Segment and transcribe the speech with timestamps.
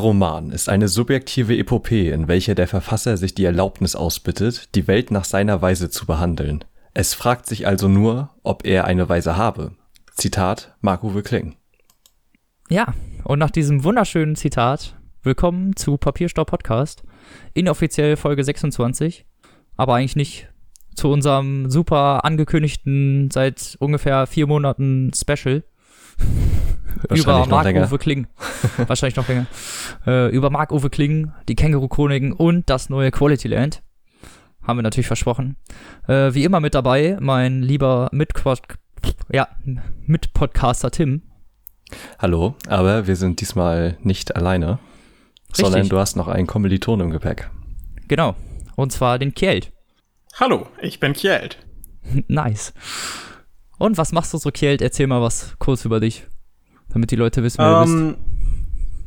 [0.00, 4.86] Der Roman ist eine subjektive Epopee, in welcher der Verfasser sich die Erlaubnis ausbittet, die
[4.86, 6.64] Welt nach seiner Weise zu behandeln.
[6.94, 9.72] Es fragt sich also nur, ob er eine Weise habe.
[10.14, 11.54] Zitat Marc-Uwe Kling.
[12.70, 12.94] Ja,
[13.24, 17.02] und nach diesem wunderschönen Zitat, willkommen zu Papierstau Podcast,
[17.52, 19.26] inoffiziell Folge 26,
[19.76, 20.48] aber eigentlich nicht
[20.94, 25.62] zu unserem super angekündigten, seit ungefähr vier Monaten Special
[27.10, 28.26] über Marc-Uwe Kling.
[28.76, 29.46] Wahrscheinlich noch länger.
[30.06, 33.82] Äh, über Marc-Uwe Kling, die Känguru-Chroniken und das neue Quality Land.
[34.62, 35.56] Haben wir natürlich versprochen.
[36.06, 38.60] Äh, wie immer mit dabei, mein lieber Mitquad
[39.32, 39.48] ja,
[40.06, 41.22] Mitpodcaster Tim.
[42.18, 44.78] Hallo, aber wir sind diesmal nicht alleine,
[45.48, 45.64] Richtig.
[45.64, 47.50] sondern du hast noch einen Kommiliton im Gepäck.
[48.08, 48.36] Genau,
[48.76, 49.72] und zwar den Kjeld.
[50.34, 51.58] Hallo, ich bin Kjeld.
[52.28, 52.72] nice.
[53.80, 54.82] Und was machst du so, Kjeld?
[54.82, 56.26] Erzähl mal was kurz über dich,
[56.90, 58.18] damit die Leute wissen, wer um, du bist.
[58.18, 58.24] Ähm,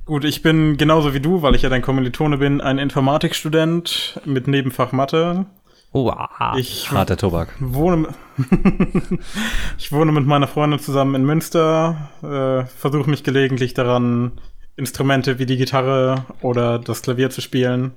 [0.06, 4.48] gut, ich bin genauso wie du, weil ich ja dein Kommilitone bin, ein Informatikstudent mit
[4.48, 5.46] Nebenfach Mathe.
[5.92, 6.58] Oh, wow.
[6.58, 7.54] ich harter Tobak.
[7.60, 8.08] Wohne,
[9.78, 14.32] ich wohne mit meiner Freundin zusammen in Münster, äh, versuche mich gelegentlich daran,
[14.76, 17.92] Instrumente wie die Gitarre oder das Klavier zu spielen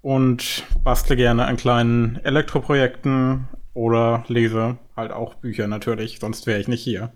[0.00, 6.68] und bastle gerne an kleinen Elektroprojekten oder lese halt auch Bücher natürlich, sonst wäre ich
[6.68, 7.12] nicht hier.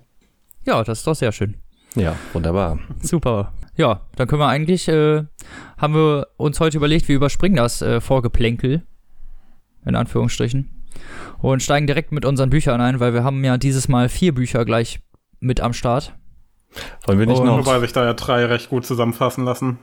[0.67, 1.57] Ja, das ist doch sehr schön.
[1.95, 2.79] Ja, wunderbar.
[3.01, 3.53] Super.
[3.77, 5.25] Ja, dann können wir eigentlich, äh,
[5.79, 8.83] haben wir uns heute überlegt, wir überspringen das äh, Vorgeplänkel,
[9.87, 10.69] in Anführungsstrichen,
[11.41, 14.65] und steigen direkt mit unseren Büchern ein, weil wir haben ja dieses Mal vier Bücher
[14.65, 15.01] gleich
[15.41, 16.13] mit am Start.
[17.07, 17.59] Wollen wir nicht und noch?
[17.59, 19.79] Wobei sich da ja drei recht gut zusammenfassen lassen.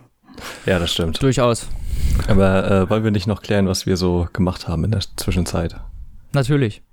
[0.65, 1.23] Ja, das stimmt.
[1.23, 1.67] Durchaus.
[2.27, 5.77] Aber äh, wollen wir nicht noch klären, was wir so gemacht haben in der Zwischenzeit?
[6.35, 6.83] Natürlich.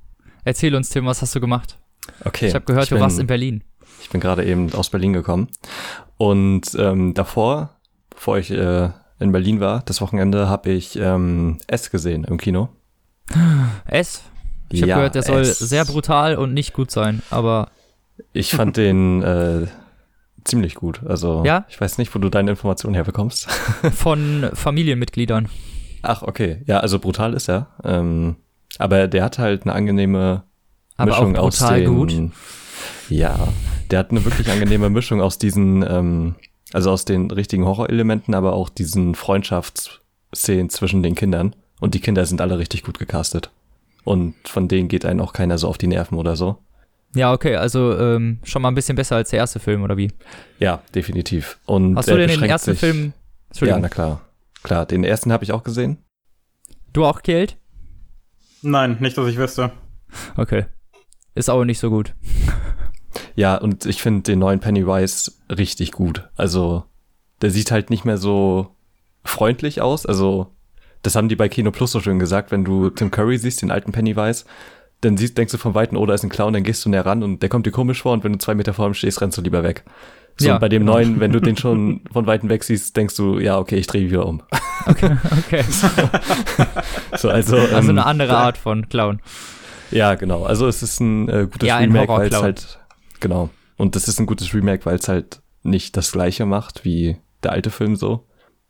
[0.45, 1.79] Erzähl uns, Tim, was hast du gemacht?
[2.25, 2.49] Okay.
[2.49, 3.65] Ich habe gehört, du bin, warst in Berlin.
[4.01, 5.49] Ich bin gerade eben aus Berlin gekommen.
[6.17, 7.77] Und ähm, davor,
[8.11, 12.69] bevor ich äh, in Berlin war, das Wochenende, habe ich ähm, S gesehen im Kino.
[13.87, 14.23] S?
[14.71, 15.59] Ich ja, habe gehört, der soll S.
[15.59, 17.69] sehr brutal und nicht gut sein, aber.
[18.33, 19.67] Ich fand den äh,
[20.45, 21.03] ziemlich gut.
[21.05, 21.67] Also, ja?
[21.69, 23.51] ich weiß nicht, wo du deine Informationen herbekommst.
[23.95, 25.49] Von Familienmitgliedern.
[26.03, 26.63] Ach, okay.
[26.67, 27.69] Ja, also brutal ist er.
[27.85, 28.37] Ähm,
[28.79, 30.45] aber der hat halt eine angenehme
[30.97, 31.95] aber Mischung auch aus den.
[31.95, 32.13] Gut.
[33.09, 33.49] Ja,
[33.91, 36.35] der hat eine wirklich angenehme Mischung aus diesen, ähm,
[36.73, 41.55] also aus den richtigen Horrorelementen, aber auch diesen Freundschaftsszenen zwischen den Kindern.
[41.81, 43.51] Und die Kinder sind alle richtig gut gecastet.
[44.05, 46.59] Und von denen geht einen auch keiner so auf die Nerven oder so.
[47.15, 50.13] Ja, okay, also ähm, schon mal ein bisschen besser als der erste Film, oder wie?
[50.59, 51.59] Ja, definitiv.
[51.67, 53.13] Und Hast du denn den ersten sich, Film?
[53.61, 54.23] Ja, na klar.
[54.63, 55.99] Klar, den ersten habe ich auch gesehen.
[56.93, 57.57] Du auch, Kelt?
[58.63, 59.73] Nein, nicht, dass ich wüsste.
[60.37, 60.67] Okay.
[61.35, 62.15] Ist aber nicht so gut.
[63.35, 66.29] Ja, und ich finde den neuen Pennywise richtig gut.
[66.37, 66.85] Also,
[67.41, 68.77] der sieht halt nicht mehr so
[69.25, 70.07] freundlich aus.
[70.07, 70.49] Also,
[71.03, 73.71] das haben die bei Kino Plus so schön gesagt, wenn du Tim Curry siehst, den
[73.71, 74.45] alten Pennywise,
[75.01, 77.05] dann siehst, denkst du von Weitem, oh, da ist ein Clown, dann gehst du näher
[77.05, 79.21] ran und der kommt dir komisch vor und wenn du zwei Meter vor ihm stehst,
[79.21, 79.85] rennst du lieber weg.
[80.39, 80.95] So, ja, bei dem genau.
[80.95, 84.09] neuen, wenn du den schon von Weitem weg siehst, denkst du, ja, okay, ich drehe
[84.11, 84.43] wieder um.
[84.87, 85.17] Okay,
[85.47, 85.63] okay.
[87.17, 89.21] so, also, also ähm, eine andere Art von Clown.
[89.91, 90.45] Ja, genau.
[90.45, 92.79] Also es ist ein äh, gutes ja, Remake, weil es halt,
[93.21, 93.51] genau.
[93.77, 97.53] Und das ist ein gutes Remake, weil es halt nicht das gleiche macht wie der
[97.53, 98.27] alte Film so.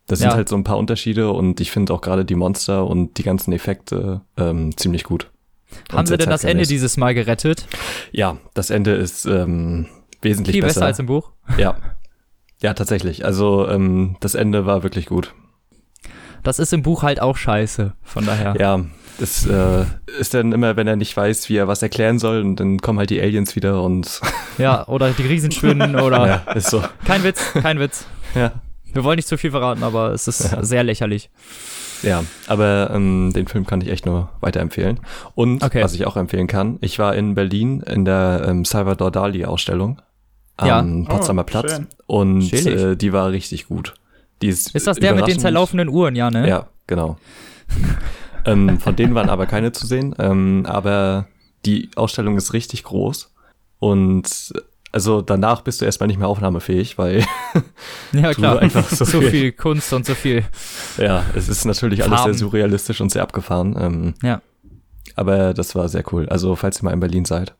[0.06, 0.28] Das ja.
[0.28, 3.22] sind halt so ein paar Unterschiede und ich finde auch gerade die Monster und die
[3.22, 5.30] ganzen Effekte ähm, ziemlich gut.
[5.90, 7.66] Haben sie denn das Ende dieses Mal gerettet?
[8.10, 9.86] Ja, das Ende ist ähm,
[10.22, 10.80] wesentlich Viel besser.
[10.80, 11.30] besser als im Buch?
[11.58, 11.76] Ja.
[12.60, 13.24] Ja, tatsächlich.
[13.24, 15.34] Also ähm, das Ende war wirklich gut.
[16.42, 18.54] Das ist im Buch halt auch scheiße, von daher.
[18.58, 18.84] Ja,
[19.18, 19.84] das äh,
[20.18, 22.98] ist dann immer, wenn er nicht weiß, wie er was erklären soll, und dann kommen
[22.98, 24.20] halt die Aliens wieder und.
[24.58, 26.26] ja, oder die Riesen schwinden oder.
[26.26, 26.82] Ja, ist so.
[27.04, 28.06] Kein Witz, kein Witz.
[28.34, 28.52] Ja.
[28.92, 30.62] Wir wollen nicht zu viel verraten, aber es ist ja.
[30.64, 31.30] sehr lächerlich.
[32.02, 35.00] Ja, aber ähm, den Film kann ich echt nur weiterempfehlen.
[35.34, 35.82] Und okay.
[35.82, 40.02] was ich auch empfehlen kann, ich war in Berlin in der ähm, Salvador Dali Ausstellung
[40.62, 41.08] am ja.
[41.08, 41.86] Potsdamer oh, Platz schön.
[42.06, 43.94] und äh, die war richtig gut.
[44.40, 46.48] Die ist, ist das der mit den zerlaufenden Uhren, ja, ne?
[46.48, 47.16] Ja, genau.
[48.44, 51.28] ähm, von denen waren aber keine zu sehen, ähm, aber
[51.64, 53.32] die Ausstellung ist richtig groß
[53.78, 54.52] und
[54.92, 57.24] also danach bist du erstmal nicht mehr aufnahmefähig, weil
[58.12, 60.44] ja klar einfach so, so viel, viel, Kunst und so viel.
[60.98, 62.12] Ja, es ist natürlich Farben.
[62.12, 63.74] alles sehr surrealistisch und sehr abgefahren.
[63.78, 64.42] Ähm, ja.
[65.16, 66.28] Aber das war sehr cool.
[66.28, 67.54] Also falls ihr mal in Berlin seid,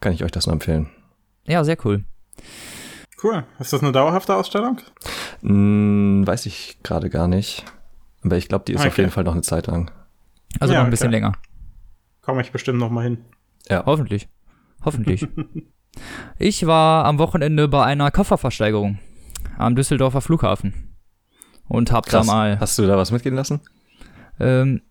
[0.00, 0.88] kann ich euch das nur empfehlen.
[1.46, 2.04] Ja, sehr cool.
[3.22, 3.44] Cool.
[3.58, 4.80] Ist das eine dauerhafte Ausstellung?
[5.40, 7.64] Hm, weiß ich gerade gar nicht.
[8.22, 8.88] Aber ich glaube, die ist okay.
[8.88, 9.90] auf jeden Fall noch eine Zeit lang.
[10.60, 11.16] Also ja, noch ein bisschen okay.
[11.16, 11.32] länger.
[12.22, 13.24] Komme ich bestimmt noch mal hin.
[13.68, 13.84] Ja.
[13.86, 14.28] Hoffentlich.
[14.84, 15.26] Hoffentlich.
[16.38, 18.98] Ich war am Wochenende bei einer Kofferversteigerung
[19.56, 20.94] am Düsseldorfer Flughafen.
[21.68, 22.26] und hab da Krass.
[22.26, 22.60] mal.
[22.60, 23.60] Hast du da was mitgehen lassen?
[24.38, 24.82] Ähm,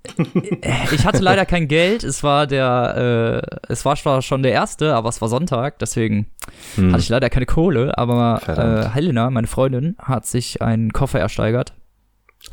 [0.92, 2.04] ich hatte leider kein Geld.
[2.04, 6.28] Es war der, äh, es war zwar schon der erste, aber es war Sonntag, deswegen
[6.76, 6.92] Hm.
[6.92, 7.98] hatte ich leider keine Kohle.
[7.98, 11.74] Aber äh, Helena, meine Freundin, hat sich einen Koffer ersteigert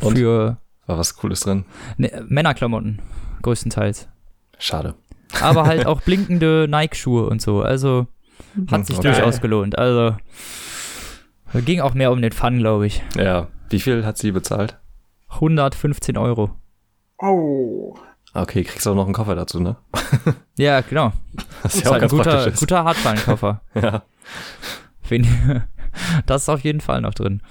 [0.00, 0.18] Und?
[0.18, 1.64] für War was Cooles drin?
[1.96, 3.00] ne, Männerklamotten
[3.42, 4.08] größtenteils.
[4.58, 4.94] Schade.
[5.40, 7.62] Aber halt auch blinkende Nike-Schuhe und so.
[7.62, 8.06] Also
[8.70, 9.08] hat sich Okay.
[9.12, 9.78] durchaus gelohnt.
[9.78, 10.14] Also
[11.64, 13.02] ging auch mehr um den Fun, glaube ich.
[13.16, 13.48] Ja.
[13.70, 14.78] Wie viel hat sie bezahlt?
[15.30, 16.50] 115 Euro.
[17.22, 17.94] Oh.
[18.34, 19.76] Okay, kriegst auch noch einen Koffer dazu, ne?
[20.58, 21.12] Ja, genau.
[21.62, 22.60] Das Ist halt ein guter, ist.
[22.60, 23.60] guter Hartschalenkoffer.
[23.74, 24.02] Ja.
[26.26, 27.42] Das ist auf jeden Fall noch drin.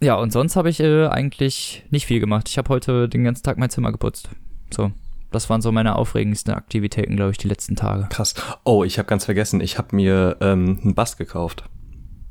[0.00, 2.48] ja, und sonst habe ich äh, eigentlich nicht viel gemacht.
[2.48, 4.28] Ich habe heute den ganzen Tag mein Zimmer geputzt.
[4.74, 4.90] So,
[5.30, 8.08] das waren so meine aufregendsten Aktivitäten, glaube ich, die letzten Tage.
[8.10, 8.34] Krass.
[8.64, 11.64] Oh, ich habe ganz vergessen, ich habe mir ähm, einen Bass gekauft.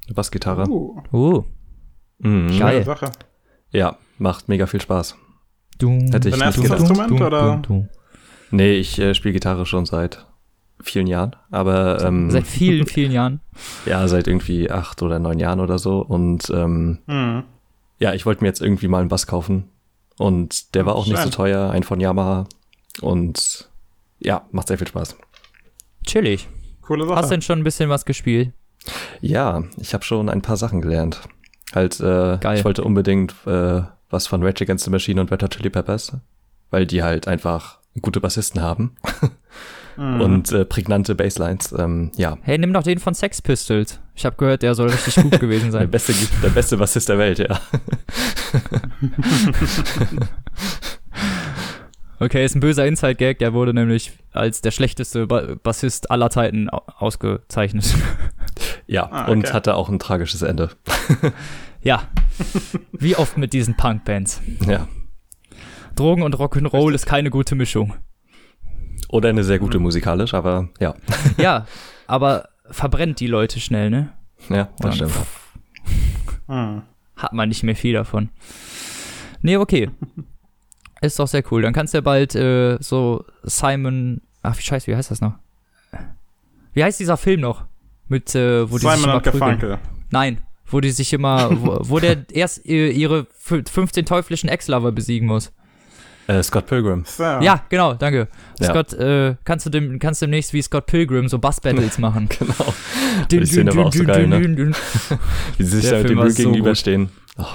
[0.07, 0.67] Eine Bassgitarre.
[0.69, 1.43] Uh, Uh,
[2.19, 2.47] Mhm.
[2.59, 2.83] Geil.
[2.83, 3.11] schöne Sache.
[3.75, 5.15] Ja, macht mega viel Spaß.
[5.79, 6.79] du, Hätte ich nicht erstes gedacht.
[6.81, 7.61] Instrument, oder?
[8.51, 10.25] Nee, ich äh, spiele Gitarre schon seit
[10.81, 13.39] vielen Jahren, aber ähm, Seit vielen, vielen Jahren.
[13.85, 15.99] ja, seit irgendwie acht oder neun Jahren oder so.
[15.99, 17.43] Und ähm, Hm.
[17.99, 19.69] ja, ich wollte mir jetzt irgendwie mal einen Bass kaufen.
[20.17, 21.31] Und der war auch nicht so Schön.
[21.31, 22.45] teuer, ein von Yamaha.
[23.01, 23.69] Und
[24.19, 25.17] ja, macht sehr viel Spaß.
[26.05, 26.47] Chillig.
[26.81, 27.15] Coole Sache.
[27.17, 28.53] Hast denn schon ein bisschen was gespielt?
[29.19, 31.21] Ja, ich habe schon ein paar Sachen gelernt.
[31.75, 32.57] Halt, äh, Geil.
[32.57, 36.13] ich wollte unbedingt äh, was von Rage Against the Machine und Red Hot Chili Peppers,
[36.71, 38.95] weil die halt einfach gute Bassisten haben
[39.97, 40.19] Mhm.
[40.19, 41.73] und äh, prägnante Basslines.
[41.77, 44.01] Ähm, ja, Hey, nimm doch den von Sex Pistols.
[44.13, 45.89] Ich habe gehört, der soll richtig gut gewesen der sein.
[45.89, 46.13] beste,
[46.43, 47.61] der beste Bassist der Welt, ja.
[52.19, 53.39] Okay, ist ein böser Inside-Gag.
[53.39, 57.93] Der wurde nämlich als der schlechteste ba Bassist aller Zeiten au- ausgezeichnet.
[58.87, 59.31] Ja, Ah, okay.
[59.31, 60.69] und hatte auch ein tragisches Ende.
[61.85, 62.03] Ja.
[62.91, 64.41] Wie oft mit diesen Punk-Bands.
[64.67, 64.87] Ja.
[65.95, 67.93] Drogen und Rock'n'Roll ist keine gute Mischung.
[69.07, 70.95] Oder eine sehr gute musikalisch, aber ja.
[71.37, 71.65] Ja,
[72.07, 74.11] aber verbrennt die Leute schnell, ne?
[74.49, 75.11] Ja, das stimmt.
[75.11, 75.53] pff,
[76.47, 76.81] Hm.
[77.15, 78.29] Hat man nicht mehr viel davon.
[79.41, 79.89] Nee, okay.
[81.01, 81.61] Ist doch sehr cool.
[81.61, 84.21] Dann kannst du ja bald äh, so Simon.
[84.41, 85.35] Ach, wie scheiße, wie heißt das noch?
[86.73, 87.65] Wie heißt dieser Film noch?
[88.07, 89.23] Mit, äh, wo Simon und.
[89.23, 89.77] Garfunkel.
[90.11, 95.27] Nein, wo die sich immer, wo, wo der erst ihre fü- 15 teuflischen Ex-Lover besiegen
[95.27, 95.51] muss.
[96.27, 97.03] Äh, Scott Pilgrim.
[97.05, 97.21] So.
[97.23, 98.27] Ja, genau, danke.
[98.59, 98.69] Ja.
[98.71, 102.27] Scott, äh, kannst du dem, kannst demnächst wie Scott Pilgrim so Bass-Battles machen.
[102.39, 102.73] Genau.
[103.31, 104.71] Dün, Die Szene dün, war auch so geil, dün, ne?
[105.57, 107.09] Wie sie sich Der da mit Film dem Müll so gegenüberstehen.
[107.37, 107.45] Oh,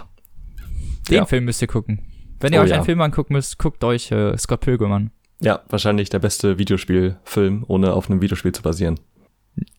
[1.08, 1.26] Den Ja.
[1.26, 2.00] Film müsst ihr gucken.
[2.38, 2.76] Wenn ihr Oh euch ja.
[2.76, 5.10] einen Film angucken müsst, guckt euch äh, Scott Pilgrim an.
[5.40, 9.00] ja, wahrscheinlich der beste Videospielfilm, ohne auf einem Videospiel zu basieren.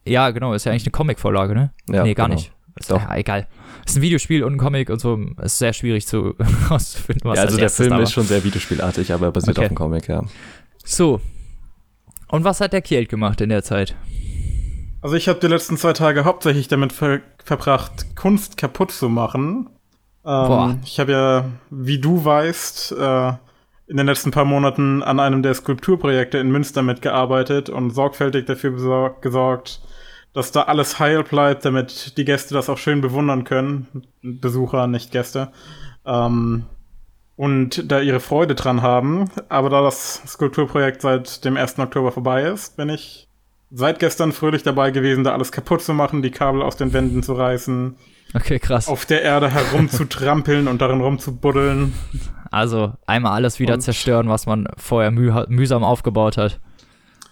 [0.05, 1.71] Ja, genau, ist ja eigentlich eine Comic-Vorlage, ne?
[1.89, 2.35] Ja, nee, gar genau.
[2.39, 2.51] nicht.
[2.81, 3.01] Ist, Doch.
[3.01, 3.47] ja, egal.
[3.85, 5.19] Ist ein Videospiel und ein Comic und so.
[5.41, 6.35] Ist sehr schwierig zu
[6.69, 9.57] rauszufinden, was Ja, also als der Film da ist schon sehr videospielartig, aber er basiert
[9.57, 9.65] Okay.
[9.65, 10.23] auf dem Comic, ja.
[10.83, 11.21] So.
[12.27, 13.95] Und was hat der Kielt gemacht in der Zeit?
[15.01, 19.67] Also ich habe die letzten zwei Tage hauptsächlich damit ver verbracht, Kunst kaputt zu machen.
[20.23, 20.69] Boah.
[20.71, 23.33] Ähm, ich habe ja, wie du weißt, äh,
[23.87, 28.71] in den letzten paar Monaten an einem der Skulpturprojekte in Münster mitgearbeitet und sorgfältig dafür
[29.19, 29.81] gesorgt,
[30.33, 33.87] dass da alles heil bleibt, damit die Gäste das auch schön bewundern können.
[34.21, 35.51] Besucher, nicht Gäste.
[36.05, 36.63] Ähm,
[37.35, 39.29] und da ihre Freude dran haben.
[39.49, 41.79] Aber da das Skulpturprojekt seit dem 1.
[41.79, 43.27] Oktober vorbei ist, bin ich
[43.71, 47.23] seit gestern fröhlich dabei gewesen, da alles kaputt zu machen, die Kabel aus den Wänden
[47.23, 47.95] zu reißen,
[48.33, 48.87] Okay, krass.
[48.87, 51.93] auf der Erde herumzutrampeln und darin rumzubuddeln.
[52.51, 56.59] Also einmal alles wieder Und- zerstören, was man vorher müh mühsam aufgebaut hat.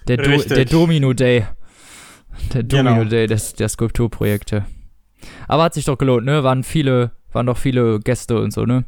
[0.07, 1.45] Der, Do der Domino Day.
[2.53, 2.91] Der Genau.
[2.91, 4.65] Domino Day des, der Skulpturprojekte.
[5.47, 6.43] Aber hat sich doch gelohnt, ne?
[6.43, 8.85] Waren viele, waren doch viele Gäste und so, ne?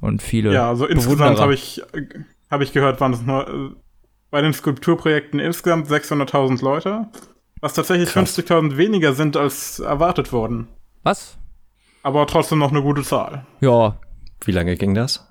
[0.00, 0.52] Und viele.
[0.52, 2.02] Ja, also insgesamt habe ich, äh,
[2.50, 3.70] hab ich gehört, waren es nur äh,
[4.30, 7.08] bei den Skulpturprojekten insgesamt 600.000 Leute,
[7.60, 8.38] was tatsächlich Krass.
[8.38, 10.68] 50.000 weniger sind als erwartet wurden.
[11.02, 11.36] Was?
[12.02, 13.44] Aber trotzdem noch eine gute Zahl.
[13.60, 13.98] Ja,
[14.44, 15.26] Wie lange ging das?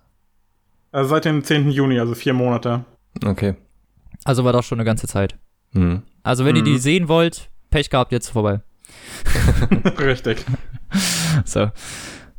[0.91, 1.71] Also seit dem 10.
[1.71, 2.83] Juni, also vier Monate.
[3.25, 3.55] Okay.
[4.25, 5.37] also war doch schon eine ganze Zeit.
[5.73, 6.03] Hm.
[6.23, 6.65] Also wenn ihr Mhm.
[6.65, 8.61] die sehen wollt, Pech gehabt, jetzt vorbei.
[9.99, 10.43] Richtig.
[11.45, 11.69] So.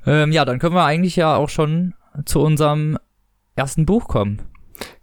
[0.07, 1.93] Ähm, ja, dann können wir eigentlich ja auch schon
[2.25, 2.97] zu unserem
[3.57, 4.41] ersten Buch kommen.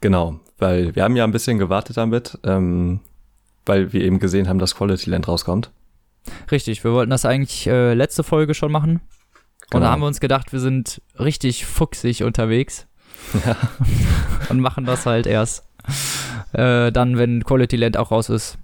[0.01, 3.01] Genau, weil wir haben ja ein bisschen gewartet damit, ähm,
[3.67, 5.70] weil wir eben gesehen haben, dass Quality Land rauskommt.
[6.50, 8.94] Richtig, wir wollten das eigentlich äh, letzte Folge schon machen.
[8.96, 9.01] Und
[9.70, 9.86] Genau.
[9.86, 12.88] da haben wir uns gedacht, wir sind richtig fuchsig unterwegs
[13.46, 13.55] Ja.
[14.50, 15.63] und machen das halt erst
[16.54, 18.58] äh, dann, wenn Quality Land auch raus ist.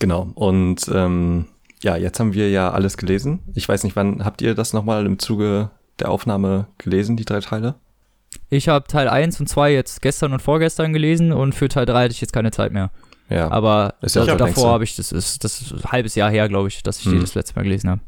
[0.00, 0.28] Genau.
[0.34, 1.46] Und ähm,
[1.82, 3.40] ja, jetzt haben wir ja alles gelesen.
[3.54, 7.40] Ich weiß nicht, wann habt ihr das nochmal im Zuge der Aufnahme gelesen, die drei
[7.40, 7.76] Teile?
[8.50, 12.04] Ich habe Teil 1 und 2 jetzt gestern und vorgestern gelesen und für Teil 3
[12.04, 12.90] hatte ich jetzt keine Zeit mehr.
[13.30, 13.50] Ja.
[13.50, 14.44] Aber Ist ja längste.
[14.44, 17.04] davor habe ich, das ist, das ist ein halbes Jahr her, glaube ich, dass ich
[17.04, 17.20] die Hm.
[17.20, 18.00] das letzte Mal gelesen habe.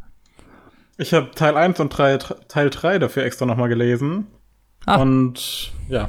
[0.99, 4.27] Ich habe Teil 1 und drei, Teil 3 dafür extra nochmal gelesen.
[4.87, 4.97] Ah.
[5.01, 6.09] Und ja,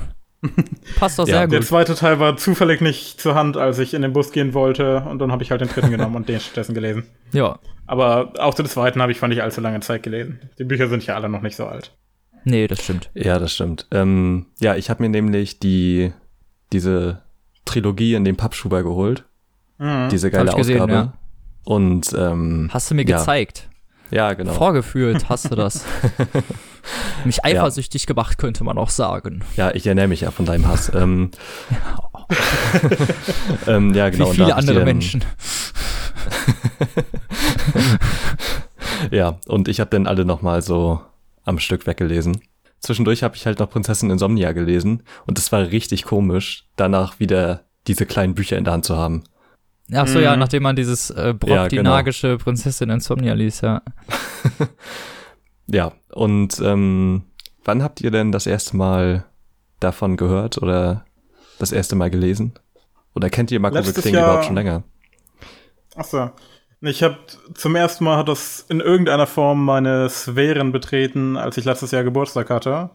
[0.97, 1.67] Passt doch Ja, sehr der gut.
[1.67, 5.01] zweite Teil war zufällig nicht zur Hand, als ich in den Bus gehen wollte.
[5.01, 7.03] Und dann habe ich halt den dritten genommen und den stattdessen gelesen.
[7.33, 7.59] Ja.
[7.85, 10.39] Aber auch zu dem zweiten habe ich vor nicht allzu lange Zeit gelesen.
[10.59, 11.95] Die Bücher sind ja alle noch nicht so alt.
[12.43, 13.09] Nee, das stimmt.
[13.13, 13.87] Ja, das stimmt.
[13.91, 16.13] Ähm, ja, ich habe mir nämlich die
[16.73, 17.21] diese
[17.65, 19.25] Trilogie in dem Pappschuber geholt.
[19.77, 20.09] Mhm.
[20.09, 20.93] Diese geile Hab ich gesehen, Ausgabe.
[20.93, 21.13] ja.
[21.65, 23.17] Und ähm, Hast du mir Ja.
[23.19, 23.67] gezeigt.
[24.11, 24.53] ja, genau.
[24.53, 25.85] Vorgeführt hast du das.
[27.25, 29.43] Mich eifersüchtig gemacht, könnte man auch sagen.
[29.55, 30.91] Ja, ich ernähre mich ja von deinem Hass.
[30.93, 31.31] ähm,
[33.67, 34.25] ähm, ja, genau.
[34.25, 35.23] Wie und viele andere dann- Menschen.
[39.11, 41.01] Ja, und ich habe dann alle nochmal so
[41.45, 42.41] am Stück weggelesen.
[42.79, 47.61] Zwischendurch habe ich halt noch Prinzessin Insomnia gelesen und es war richtig komisch, danach wieder
[47.87, 49.23] diese kleinen Bücher in der Hand zu haben.
[49.93, 50.39] Ach so, ja, Mhm.
[50.39, 51.91] nachdem man dieses äh, Brock, Ja, die genau.
[51.91, 53.81] nagische Prinzessin Insomnia liest, ja.
[55.67, 57.23] Ja, und ähm,
[57.63, 59.25] wann habt ihr denn das erste Mal
[59.79, 61.05] davon gehört oder
[61.59, 62.53] das erste Mal gelesen?
[63.15, 64.83] Oder kennt ihr Marco Kling Jahr- überhaupt schon länger?
[65.95, 66.29] Achso.
[66.81, 67.17] Ich habe
[67.55, 72.03] zum ersten Mal hat das in irgendeiner Form meine Sphären betreten, als ich letztes Jahr
[72.03, 72.91] Geburtstag hatte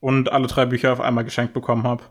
[0.00, 2.02] und alle drei Bücher auf einmal geschenkt bekommen habe.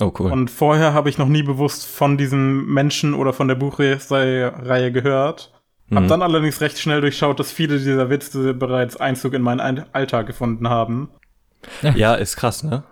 [0.00, 0.32] Oh, cool.
[0.32, 5.52] Und vorher habe ich noch nie bewusst von diesem Menschen oder von der Buchreihe gehört.
[5.94, 6.08] Hab Mhm.
[6.08, 10.26] dann allerdings recht schnell durchschaut, dass viele dieser Witze bereits Einzug in meinen Ein- Alltag
[10.26, 11.10] gefunden haben.
[11.94, 12.82] ja, ist krass, ne?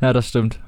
[0.00, 0.60] Ja, das stimmt.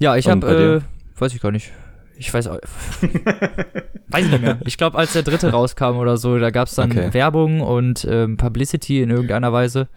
[0.00, 0.76] Ja, ich habe, dir?
[0.76, 1.72] äh, weiß ich gar nicht.
[2.16, 2.58] Ich weiß, auch-
[4.08, 4.58] weiß ich nicht mehr.
[4.64, 7.12] Ich glaube, als der dritte rauskam oder so, da gab es dann Okay.
[7.12, 9.88] Werbung und ähm, Publicity in irgendeiner Weise.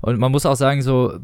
[0.00, 1.18] Und man muss auch sagen, so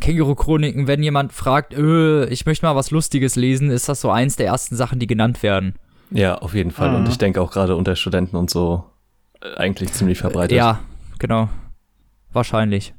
[0.00, 4.36] Känguru-Chroniken, wenn jemand fragt, öh, ich möchte mal was Lustiges lesen, ist das so eins
[4.36, 5.74] der ersten Sachen, die genannt werden.
[6.10, 6.90] Ja, auf jeden Fall.
[6.90, 6.96] Mhm.
[6.96, 8.84] Und ich denke auch gerade unter Studenten und so
[9.40, 10.56] äh, eigentlich ziemlich verbreitet.
[10.56, 10.80] Ja,
[11.18, 11.48] genau.
[12.32, 12.94] Wahrscheinlich.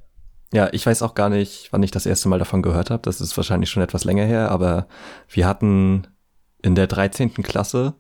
[0.54, 3.02] Ja, ich weiß auch gar nicht, wann ich das erste Mal davon gehört habe.
[3.04, 4.88] Das ist wahrscheinlich schon etwas länger her, aber
[5.28, 6.08] wir hatten
[6.62, 7.34] in der 13.
[7.44, 7.94] Klasse,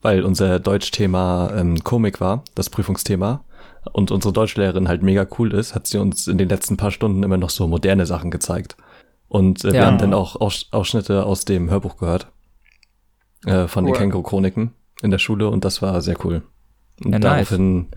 [0.00, 3.44] weil unser Deutschthema ähm, Komik war, das Prüfungsthema,
[3.92, 7.22] und unsere Deutschlehrerin halt mega cool ist, hat sie uns in den letzten paar Stunden
[7.22, 8.76] immer noch so moderne Sachen gezeigt.
[9.28, 9.86] Und äh, wir Ja.
[9.86, 12.31] haben dann auch Aus Ausschnitte aus dem Hörbuch gehört.
[13.46, 13.98] Äh, von den Cool.
[13.98, 14.72] Känguru-Chroniken
[15.02, 16.42] in der Schule und das war sehr cool.
[17.04, 17.48] Und Ja, nice.
[17.48, 17.88] daraufhin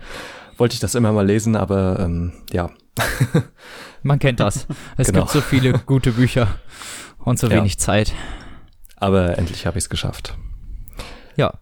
[0.58, 2.70] wollte ich das immer mal lesen, aber ähm, ja,
[4.04, 4.68] Man kennt das.
[4.98, 5.22] Es Genau.
[5.22, 6.48] gibt so viele gute Bücher
[7.20, 7.58] und so Ja.
[7.58, 8.14] wenig Zeit.
[8.98, 10.38] aber endlich habe ich es geschafft.
[11.36, 11.54] Ja.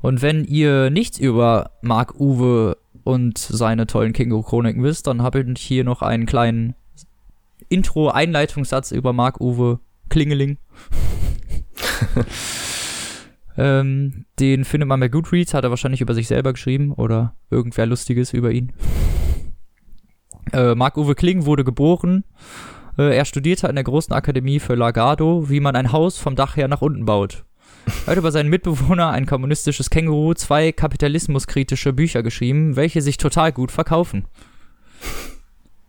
[0.00, 5.60] Und wenn ihr nichts über Marc Uwe und seine tollen Känguru-Chroniken wisst, dann habe ich
[5.60, 6.74] hier noch einen kleinen
[7.68, 10.58] Intro-Einleitungssatz über Marc Uwe Klingeling.
[13.56, 17.86] ähm, den findet man bei Goodreads, hat er wahrscheinlich über sich selber geschrieben oder irgendwer
[17.86, 18.72] Lustiges über ihn.
[20.52, 22.24] Äh, Marc Uwe Kling wurde geboren.
[22.98, 26.56] Äh, er studierte an der Großen Akademie für Lagado, wie man ein Haus vom Dach
[26.56, 27.44] her nach unten baut.
[28.06, 33.52] Er hat über seinen Mitbewohner, ein kommunistisches Känguru, zwei kapitalismuskritische Bücher geschrieben, welche sich total
[33.52, 34.26] gut verkaufen.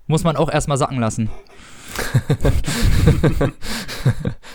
[0.05, 1.29] Muss man auch erstmal sacken lassen.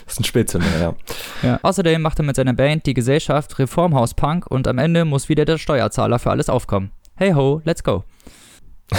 [0.05, 0.97] Das ist ein Spätzünder,
[1.43, 1.59] ja.
[1.63, 5.45] Außerdem macht er mit seiner Band die Gesellschaft Reformhaus Punk und am Ende muss wieder
[5.45, 6.91] der Steuerzahler für alles aufkommen.
[7.17, 8.05] Hey ho, let's go.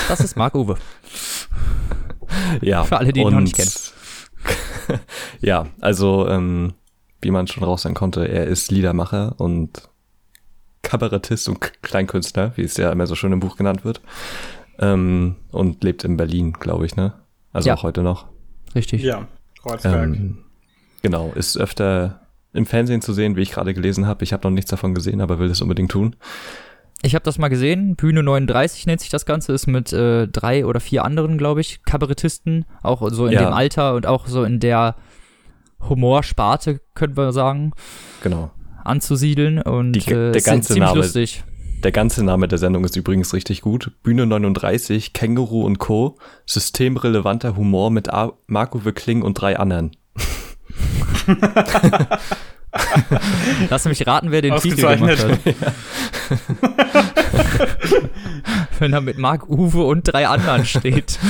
[0.08, 0.78] Das ist Marc Uwe.
[2.62, 2.84] Ja.
[2.84, 3.70] Für alle, die ihn noch nicht kennen.
[5.40, 6.74] ja, also, ähm,
[7.22, 9.90] wie man schon raushören konnte, er ist Liedermacher und
[10.82, 14.02] Kabarettist und Kleinkünstler, wie es ja immer so schön im Buch genannt wird.
[14.80, 17.14] Ähm, und lebt in Berlin, glaube ich, ne?
[17.54, 17.76] Also Ja.
[17.76, 18.26] auch heute noch.
[18.76, 19.04] Richtig.
[19.04, 19.28] Ja,
[19.62, 20.04] Kreuzberg.
[20.16, 20.40] Ähm,
[21.02, 22.22] genau, ist öfter
[22.54, 24.24] im Fernsehen zu sehen, wie ich gerade gelesen habe.
[24.24, 26.16] Ich habe noch nichts davon gesehen, aber will es unbedingt tun.
[27.02, 27.96] Ich habe das mal gesehen.
[27.96, 29.52] Bühne 39 nennt sich das Ganze.
[29.54, 32.66] Ist mit äh, drei oder vier anderen, glaube ich, Kabarettisten.
[32.82, 33.44] Auch so in Ja.
[33.46, 34.96] dem Alter und auch so in der
[35.82, 37.72] Humorsparte, können wir sagen,
[38.22, 38.52] Genau.
[38.84, 39.62] anzusiedeln.
[39.62, 41.44] Und Die- äh, der ist ganze ziemlich Name- lustig.
[41.84, 43.92] Der ganze Name der Sendung ist übrigens richtig gut.
[44.04, 46.18] Bühne 39, Känguru und Co.
[46.46, 49.92] Systemrelevanter Humor mit A Marco Kling und drei anderen.
[53.70, 55.40] Lass mich raten, wer den Titel gemacht hat.
[58.80, 61.20] Wenn er mit Marc Uwe und drei anderen steht.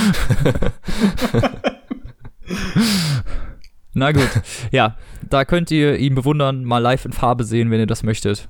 [3.92, 4.30] Na gut.
[4.70, 4.96] Ja,
[5.28, 8.48] da könnt ihr ihn bewundern, mal live in Farbe sehen, wenn ihr das möchtet.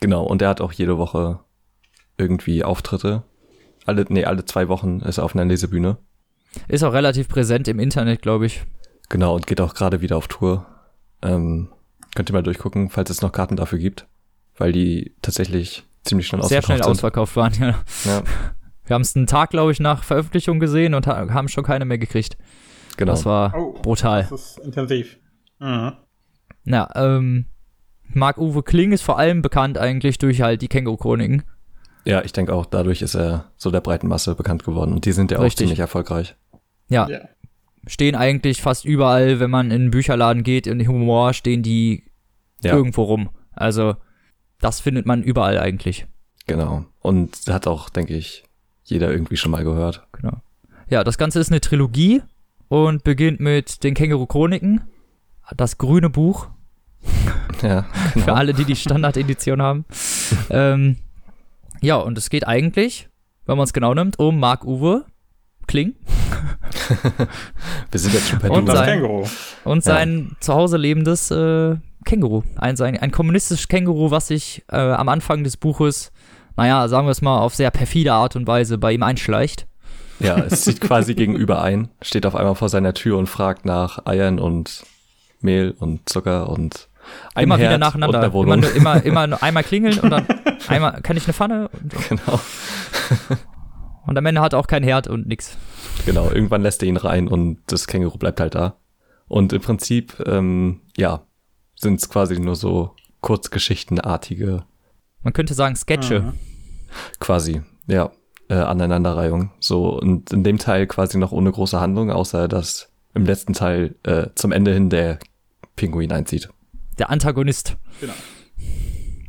[0.00, 1.40] Genau, und er hat auch jede Woche
[2.16, 3.22] irgendwie Auftritte.
[3.86, 5.98] Alle, nee, alle zwei Wochen ist er auf einer Lesebühne.
[6.68, 8.62] Ist auch relativ präsent im Internet, glaube ich.
[9.08, 10.66] Genau, und geht auch gerade wieder auf Tour.
[11.22, 11.68] Ähm,
[12.14, 14.06] könnt ihr mal durchgucken, falls es noch Karten dafür gibt.
[14.56, 16.90] Weil die tatsächlich ziemlich schnell Sehr ausverkauft schnell sind.
[16.90, 17.68] ausverkauft waren, ja.
[18.04, 18.22] Ja,
[18.86, 21.84] Wir haben es einen Tag, glaube ich, nach Veröffentlichung gesehen und ha haben schon keine
[21.84, 22.36] mehr gekriegt.
[22.96, 23.12] genau.
[23.12, 23.72] Das war Oh.
[23.80, 24.26] brutal.
[24.28, 25.18] Das ist intensiv.
[25.60, 25.92] Mhm.
[26.64, 27.46] Na, ähm,
[28.14, 31.42] Marc-Uwe Kling ist vor allem bekannt eigentlich durch halt die Känguru-Chroniken.
[32.04, 34.92] Ja, ich denke auch, dadurch ist er so der breiten Masse bekannt geworden.
[34.92, 35.66] Und die sind ja auch Richtig.
[35.66, 36.36] ziemlich erfolgreich.
[36.88, 37.20] Ja, Ja.
[37.86, 42.04] stehen eigentlich fast überall, wenn man in einen Bücherladen geht, in Humor, stehen die
[42.62, 43.28] Ja, irgendwo rum.
[43.52, 43.96] Also,
[44.60, 46.06] das findet man überall eigentlich.
[46.46, 46.84] genau.
[47.00, 48.44] Und hat auch, denke ich,
[48.84, 50.06] jeder irgendwie schon mal gehört.
[50.12, 50.38] Genau.
[50.88, 52.22] Ja, das Ganze ist eine Trilogie
[52.68, 54.82] und beginnt mit den Känguru-Chroniken.
[55.56, 56.48] Das grüne Buch,
[57.62, 58.34] Ja, für genau.
[58.34, 59.84] alle, die die Standard-Edition haben.
[60.50, 60.96] ähm,
[61.80, 63.08] ja, und es geht eigentlich,
[63.46, 65.04] wenn man es genau nimmt, um Marc-Uwe
[65.66, 65.94] Kling
[67.90, 69.26] Wir sind jetzt schon per Und sein- Känguru.
[69.64, 69.92] und Ja.
[69.94, 72.42] sein zu Hause lebendes äh, Känguru.
[72.56, 76.12] Ein, sein, ein kommunistisches Känguru, was sich äh, am Anfang des Buches,
[76.56, 79.66] naja, sagen wir es mal, auf sehr perfide Art und Weise bei ihm einschleicht.
[80.20, 84.06] Ja, es zieht quasi gegenüber ein, steht auf einmal vor seiner Tür und fragt nach
[84.06, 84.84] Eiern und
[85.40, 86.87] Mehl und Zucker und
[87.34, 88.34] einem immer wieder Herd nacheinander.
[88.34, 90.26] Und der Immer, immer, immer nur einmal klingeln und dann
[90.68, 91.68] einmal, kann ich eine Pfanne?
[91.68, 92.40] Und, genau,
[94.08, 95.56] und am Ende hat er auch kein Herd und nix.
[96.06, 96.30] genau.
[96.30, 98.76] Irgendwann lässt er ihn rein und das Känguru bleibt halt da.
[99.28, 101.26] Und im Prinzip, ähm, ja,
[101.76, 104.64] sind es quasi nur so Kurzgeschichtenartige,
[105.22, 106.20] Man könnte sagen Sketche.
[106.20, 106.32] Mhm.
[107.20, 108.10] quasi, ja,
[108.48, 109.50] äh, Aneinanderreihung.
[109.60, 113.96] So, und in dem Teil quasi noch ohne große Handlung, außer dass im letzten Teil
[114.04, 115.18] äh, zum Ende hin der
[115.76, 116.48] Pinguin einzieht.
[116.98, 117.76] Der Antagonist.
[118.00, 118.12] Genau.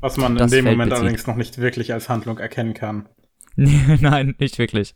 [0.01, 1.01] Was man Das in dem Feld Moment bezieht.
[1.03, 3.07] allerdings noch nicht wirklich als Handlung erkennen kann.
[3.55, 4.95] Nein, nicht wirklich.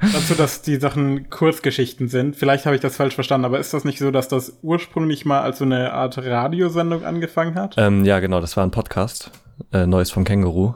[0.00, 2.36] Dazu, dass die Sachen Kurzgeschichten sind.
[2.36, 5.40] Vielleicht habe ich das falsch verstanden, aber ist das nicht so, dass das ursprünglich mal
[5.40, 7.74] als so eine Art Radiosendung angefangen hat?
[7.76, 9.30] Ähm, ja, genau, das war ein Podcast,
[9.72, 10.74] äh, Neues vom Känguru.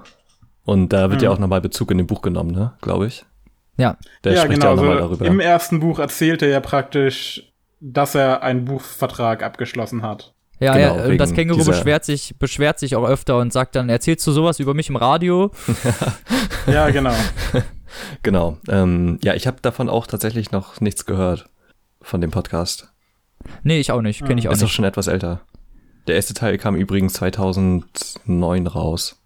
[0.65, 1.35] Und da wird ja Mhm.
[1.35, 3.25] auch nochmal Bezug in den Buch genommen, ne, glaube ich.
[3.77, 4.67] Ja, Der ja, spricht genau.
[4.67, 5.27] ja auch nochmal so darüber.
[5.27, 10.35] Im ersten Buch erzählt er ja praktisch, dass er einen Buchvertrag abgeschlossen hat.
[10.61, 11.05] Ja, Genau, ja.
[11.07, 14.61] Und das Känguru beschwert sich, beschwert sich auch öfter und sagt dann, erzählst du sowas
[14.61, 15.51] über mich im Radio?
[16.67, 17.13] Ja, genau.
[18.23, 18.59] Genau.
[18.69, 21.49] Ähm, ja, ich habe davon auch tatsächlich noch nichts gehört
[22.03, 22.93] von dem Podcast.
[23.63, 24.25] Nee, ich auch nicht.
[24.25, 24.73] Kenne ich auch Ist auch nicht.
[24.73, 25.43] schon etwas älter.
[26.09, 29.21] Der erste Teil kam übrigens 2009 raus.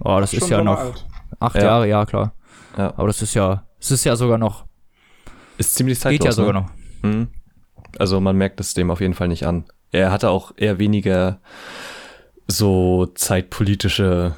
[0.00, 1.06] Oh, das ist Schon ja noch alt.
[1.40, 1.62] acht Ja.
[1.62, 2.34] Jahre, ja, klar.
[2.76, 4.64] Ja, Aber das ist ja, es ist ja sogar noch,
[5.56, 6.18] ist ziemlich zeitlos.
[6.18, 6.60] geht ja sogar ne?
[6.60, 6.70] noch.
[7.10, 7.28] Mhm.
[7.98, 9.64] Also man merkt es dem auf jeden Fall nicht an.
[9.92, 11.40] Er hatte auch eher weniger
[12.46, 14.34] so zeitpolitische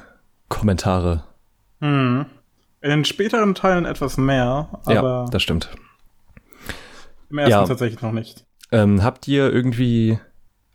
[0.49, 1.23] Kommentare.
[1.79, 2.25] Hm.
[2.81, 5.69] In den späteren Teilen etwas mehr, ja, aber das stimmt.
[7.29, 7.65] im ersten ja.
[7.65, 8.45] tatsächlich noch nicht.
[8.71, 10.19] Ähm, habt ihr irgendwie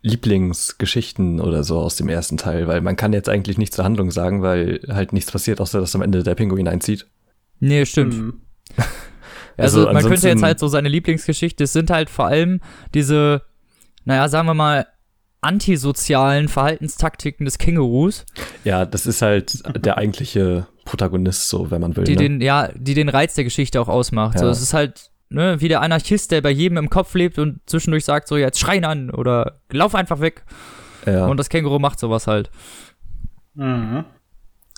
[0.01, 2.67] Lieblingsgeschichten oder so aus dem ersten Teil?
[2.67, 5.95] Weil man kann jetzt eigentlich nichts zur Handlung sagen, weil halt nichts passiert, außer dass
[5.95, 7.07] am Ende der Pinguin einzieht.
[7.59, 8.13] Nee, stimmt.
[8.13, 8.41] Hm.
[9.59, 12.61] Also, Also man könnte jetzt halt so seine Lieblingsgeschichte, es sind halt vor allem
[12.93, 13.41] diese,
[14.07, 14.87] naja, sagen wir mal,
[15.41, 18.25] antisozialen Verhaltenstaktiken des Kängurus,
[18.63, 22.05] Ja, das ist halt der eigentliche Protagonist, so wenn man will.
[22.05, 22.17] die ne?
[22.17, 24.39] den, ja, die den Reiz der Geschichte auch ausmacht.
[24.39, 24.51] So, Ja.
[24.51, 28.05] es ist halt, ne, wie der Anarchist, der bei jedem im Kopf lebt und zwischendurch
[28.05, 30.43] sagt, so, jetzt schreien an oder lauf einfach weg.
[31.05, 31.27] ja.
[31.27, 32.49] Und das Känguru macht sowas halt.
[33.53, 34.05] Mhm.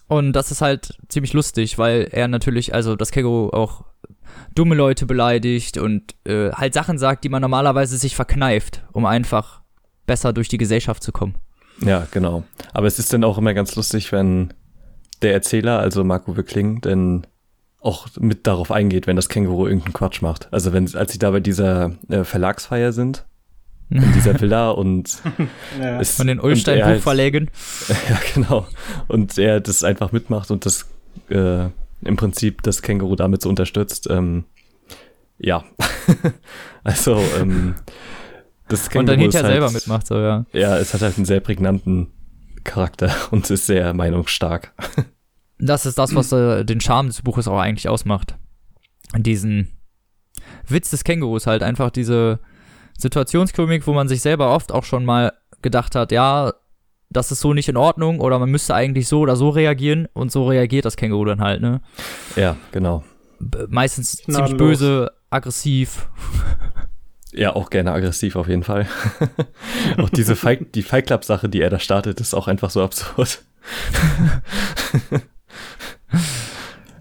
[0.08, 3.86] Und das ist halt ziemlich lustig, weil er natürlich, also das Känguru auch
[4.56, 9.62] dumme Leute beleidigt und äh, halt Sachen sagt, die man normalerweise sich verkneift, um einfach
[10.06, 11.36] besser durch die Gesellschaft zu kommen.
[11.82, 12.44] Ja, genau.
[12.74, 14.54] Aber es ist dann auch immer ganz lustig, wenn
[15.22, 17.26] der Erzähler, also Marco Wickling, dann
[17.82, 20.52] auch mit darauf eingeht, wenn das Känguru irgendeinen Quatsch macht.
[20.52, 23.26] Also wenn, als sie da bei dieser äh, Verlagsfeier sind,
[23.90, 25.18] in dieser Villa und
[25.80, 26.00] Ja.
[26.00, 27.04] es Von den er Ulstein halt-.
[27.08, 28.68] Ja, genau.
[29.08, 30.86] Und er das einfach mitmacht und das
[31.30, 31.70] äh,
[32.02, 34.08] im Prinzip das Känguru damit so unterstützt.
[34.10, 34.46] Ähm,
[35.38, 35.64] ja.
[36.84, 37.76] also, ähm,
[38.68, 40.46] das Und Känguru dann ist hinterher halt, selber mitmacht, so, ja.
[40.54, 42.12] Ja, es hat halt einen sehr prägnanten
[42.64, 44.74] Charakter und ist sehr meinungsstark.
[45.58, 48.38] Das ist das, was äh, den Charme des Buches auch eigentlich ausmacht.
[49.18, 49.70] Diesen
[50.68, 52.40] Witz des Kängurus halt, einfach diese
[52.98, 56.54] Situationskomik, wo man sich selber oft auch schon mal gedacht hat, ja,
[57.10, 60.32] das ist so nicht in Ordnung oder man müsste eigentlich so oder so reagieren und
[60.32, 61.82] so reagiert das Känguru dann halt, ne?
[62.36, 63.04] Ja, genau.
[63.40, 64.58] B meistens ziemlich Gnadenlos.
[64.58, 66.10] böse, aggressiv.
[67.32, 68.88] Ja, auch gerne aggressiv auf jeden Fall.
[69.98, 72.84] auch diese Fight, die Fight Club Sache, die er da startet, ist auch einfach so
[72.84, 73.44] absurd.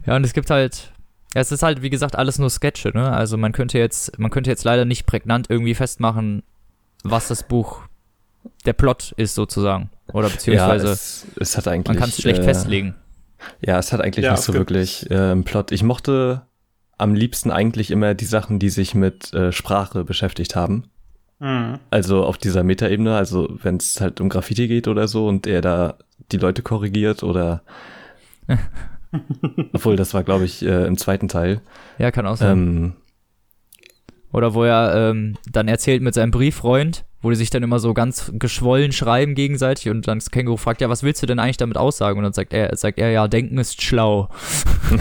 [0.08, 0.90] Ja, und es gibt halt,
[1.34, 3.12] ja, es ist halt, wie gesagt, alles nur Sketche, ne?
[3.12, 6.42] Also man könnte jetzt, man könnte jetzt leider nicht prägnant irgendwie festmachen,
[7.04, 7.82] was das Buch,
[8.64, 9.90] der Plot ist sozusagen.
[10.12, 11.88] Oder beziehungsweise, ja, es, es hat eigentlich.
[11.88, 12.94] man kann es schlecht äh, festlegen.
[13.60, 15.72] Ja, es hat eigentlich Ja, nicht so wirklich äh, einen Plot.
[15.72, 16.42] Ich mochte
[16.96, 20.84] am liebsten eigentlich immer die Sachen, die sich mit äh, Sprache beschäftigt haben.
[21.38, 21.78] Mhm.
[21.90, 25.60] Also auf dieser Metaebene, also wenn es halt um Graffiti geht oder so und er
[25.60, 25.96] da
[26.32, 27.62] die Leute korrigiert oder
[29.72, 31.60] obwohl das war glaube ich äh, im zweiten Teil.
[31.98, 32.58] Ja, kann auch sein.
[32.58, 32.92] Ähm,
[34.32, 37.94] Oder wo er ähm, dann erzählt mit seinem Brieffreund, wo die sich dann immer so
[37.94, 41.56] ganz geschwollen schreiben gegenseitig und dann das Känguru fragt, ja, was willst du denn eigentlich
[41.56, 42.18] damit aussagen?
[42.18, 44.28] Und dann sagt er, sagt er, ja, denken ist schlau.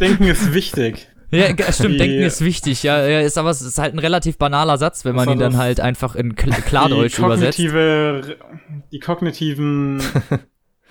[0.00, 1.08] Denken ist wichtig.
[1.30, 4.78] Ja, stimmt, Die- denken ist wichtig, ja, ist aber es ist halt ein relativ banaler
[4.78, 7.58] Satz, wenn man ihn dann halt einfach in Kl Klardeutsch die übersetzt.
[7.58, 8.36] kognitive,
[8.92, 10.00] die kognitiven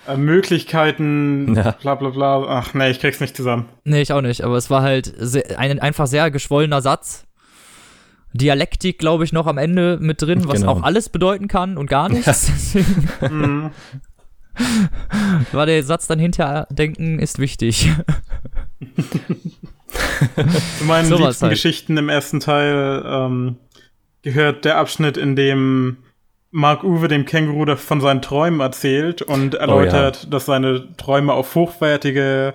[0.08, 1.72] äh, Möglichkeiten, Ja.
[1.80, 2.42] bla bla bla.
[2.48, 3.66] Ach nee, ich krieg's nicht zusammen.
[3.84, 7.24] Nee, ich auch nicht, aber es war halt sehr, ein einfach sehr geschwollener Satz.
[8.34, 10.72] Dialektik, glaube ich, noch am Ende mit drin, was Genau.
[10.72, 12.50] auch alles bedeuten kann und gar nichts.
[13.28, 13.70] Mhm.
[15.52, 17.90] war der Satz dann hinter denken ist wichtig.
[20.78, 21.52] Zu meinen Sowas liebsten halt.
[21.52, 23.56] Geschichten im ersten Teil ähm,
[24.22, 25.98] gehört der Abschnitt, in dem
[26.50, 32.54] Mark Uwe dem Känguru von seinen Träumen erzählt und erläutert, dass seine Träume auf hochwertige,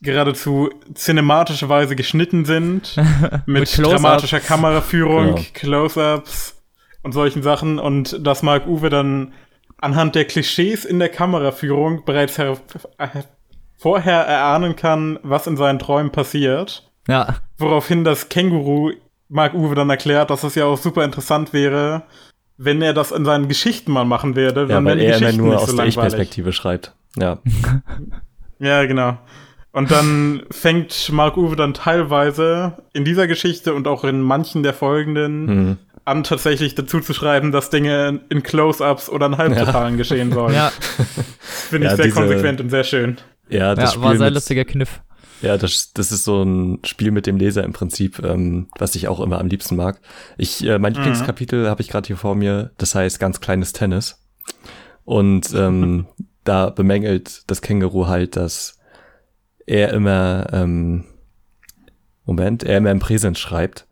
[0.00, 2.96] geradezu cinematische Weise geschnitten sind,
[3.46, 5.40] mit, Mit dramatischer Kameraführung, Genau.
[5.54, 6.62] Close-ups
[7.02, 7.78] und solchen Sachen.
[7.78, 9.32] Und dass Mark Uwe dann
[9.78, 12.56] anhand der Klischees in der Kameraführung bereits her
[13.78, 16.90] vorher erahnen kann, was in seinen Träumen passiert.
[17.08, 18.92] Ja, Woraufhin das Känguru
[19.28, 22.04] Mark Uwe dann erklärt, dass es ja auch super interessant wäre,
[22.56, 24.60] wenn er das in seinen Geschichten mal machen würde.
[24.62, 25.86] ja, dann weil wären die er immer Geschichten nur nicht aus so der.
[25.86, 26.94] Ich-Perspektive schreibt.
[27.18, 27.38] Ja.
[28.60, 29.18] Ja, genau.
[29.72, 34.72] Und dann fängt Mark Uwe dann teilweise in dieser Geschichte und auch in manchen der
[34.72, 35.76] folgenden Hm.
[36.04, 40.54] an, tatsächlich dazu zu schreiben, dass Dinge in Close-Ups oder in Halbtotalen geschehen sollen.
[40.54, 40.70] ja,
[41.68, 43.18] Finde ich Ja, sehr diese- konsequent und sehr schön.
[43.48, 45.00] Ja, das ja war Spiel sehr lustiger Kniff.
[45.44, 49.08] Ja, das, das ist so ein Spiel mit dem Leser im Prinzip, ähm, was ich
[49.08, 50.00] auch immer am liebsten mag.
[50.38, 50.98] Ich, äh, mein Mhm.
[50.98, 54.20] Lieblingskapitel habe ich gerade hier vor mir, das heißt ganz kleines Tennis.
[55.04, 56.06] Und ähm,
[56.44, 58.78] da bemängelt das Känguru halt, dass
[59.66, 61.04] er immer, ähm,
[62.24, 63.86] Moment, er immer im Präsens schreibt.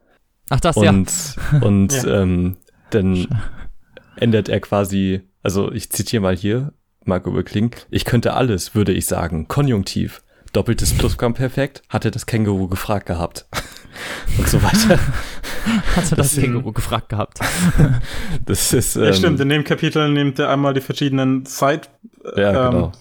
[0.51, 0.91] Ach, das ja.
[0.91, 2.23] Und, und Ja.
[2.23, 2.57] ähm,
[2.91, 3.27] dann
[4.17, 6.73] ändert er quasi, also ich zitiere mal hier,
[7.05, 10.23] Marco Überkling, ich könnte alles, würde ich sagen, konjunktiv.
[10.53, 13.47] Doppeltes Plusquamperfekt, hatte das Känguru gefragt gehabt.
[14.39, 14.99] und so weiter.
[15.95, 17.39] Hatte das das- Känguru gefragt gehabt.
[18.47, 19.39] Das ist, ähm, Ja, stimmt.
[19.41, 21.91] In dem Kapitel nimmt er einmal die verschiedenen Zeit,
[22.37, 22.93] Ja, ähm, genau.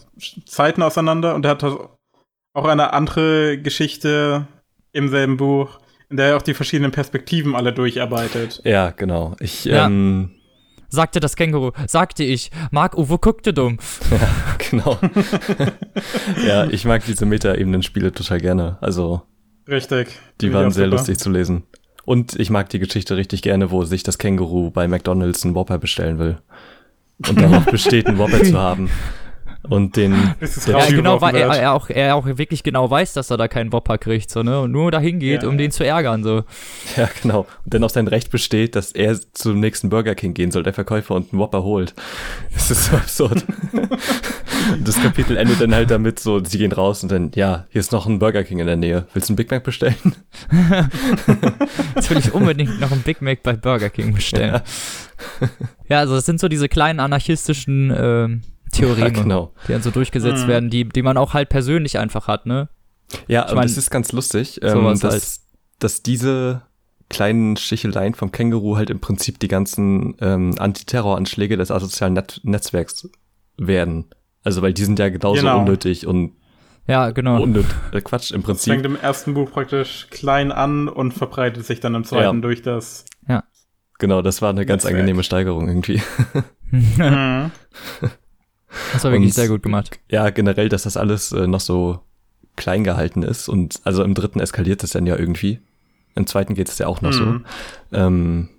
[0.46, 4.46] Zeiten auseinander und er hat auch eine andere Geschichte
[4.92, 8.62] im selben Buch, in der er auch die verschiedenen Perspektiven alle durcharbeitet.
[8.66, 9.36] Ja, genau.
[9.40, 9.88] Ich, Ja.
[9.88, 10.32] ähm,
[10.92, 11.72] Sagte das Känguru.
[11.88, 12.52] Sagte ich.
[12.70, 13.80] Mark Uwe guckte dumm.
[14.70, 15.00] genau.
[16.46, 18.78] ja, ich mag diese Meta-Ebenen-Spiele total gerne.
[18.82, 19.22] Also,
[19.68, 20.10] Richtig.
[20.42, 20.98] Die waren sehr super.
[20.98, 21.64] lustig zu lesen.
[22.04, 25.78] Und ich mag die Geschichte richtig gerne, wo sich das Känguru bei McDonalds einen Whopper
[25.78, 26.40] bestellen will.
[27.28, 28.90] Und darauf besteht, einen Whopper zu haben.
[29.70, 30.14] Und den.
[30.68, 33.72] Ja, genau, weil er, er, auch, er auch wirklich genau weiß, dass er da keinen
[33.72, 34.60] Whopper kriegt, so, ne?
[34.62, 35.50] Und nur dahin geht, Ja.
[35.50, 36.44] um den zu ärgern, so.
[36.98, 37.42] Ja, genau.
[37.64, 40.74] Und dann auch sein Recht besteht, dass er zum nächsten Burger King gehen soll, der
[40.74, 41.94] Verkäufer und einen Whopper holt.
[42.54, 43.46] Das ist so absurd.
[43.74, 47.80] Und das Kapitel endet dann halt damit so, sie gehen raus und dann, ja, hier
[47.80, 49.08] ist noch ein Burger King in der Nähe.
[49.14, 49.96] Willst du einen Big Mac bestellen?
[51.96, 54.62] Jetzt will ich unbedingt noch einen Big Mac bei Burger King bestellen.
[55.90, 59.54] Ja, also das sind so diese kleinen anarchistischen ähm, Theoreme, Ja, genau.
[59.68, 60.50] die dann so durchgesetzt Mhm.
[60.50, 62.70] werden, die, die man auch halt persönlich einfach hat, ne?
[63.28, 65.24] Ja, Ich aber mein, das ist ganz lustig, ähm, dass, halt.
[65.80, 66.62] dass diese
[67.10, 73.10] kleinen Sticheleien vom Känguru halt im Prinzip die ganzen ähm, Antiterroranschläge des asozialen Net Netzwerks
[73.58, 74.06] werden.
[74.44, 75.60] Also weil die sind ja genauso Genau.
[75.60, 76.34] unnötig und
[76.88, 77.42] Ja, genau.
[77.44, 77.70] unnötig.
[77.92, 78.72] Äh, Quatsch, im Es Prinzip.
[78.74, 82.42] fängt im ersten Buch praktisch klein an und verbreitet sich dann im zweiten Ja.
[82.42, 83.06] durch das.
[84.00, 85.00] Genau, das war eine ganz Netzwerk.
[85.02, 86.02] angenehme Steigerung irgendwie.
[86.72, 87.52] Mhm.
[88.94, 90.00] Das war wirklich Und- sehr gut gemacht.
[90.10, 92.00] Ja, generell, dass das alles äh, noch so
[92.56, 95.60] klein gehalten ist und also im dritten eskaliert es dann ja irgendwie.
[96.16, 97.44] Im zweiten geht es ja auch noch Mhm.
[97.92, 97.98] so.
[97.98, 98.50] Ähm,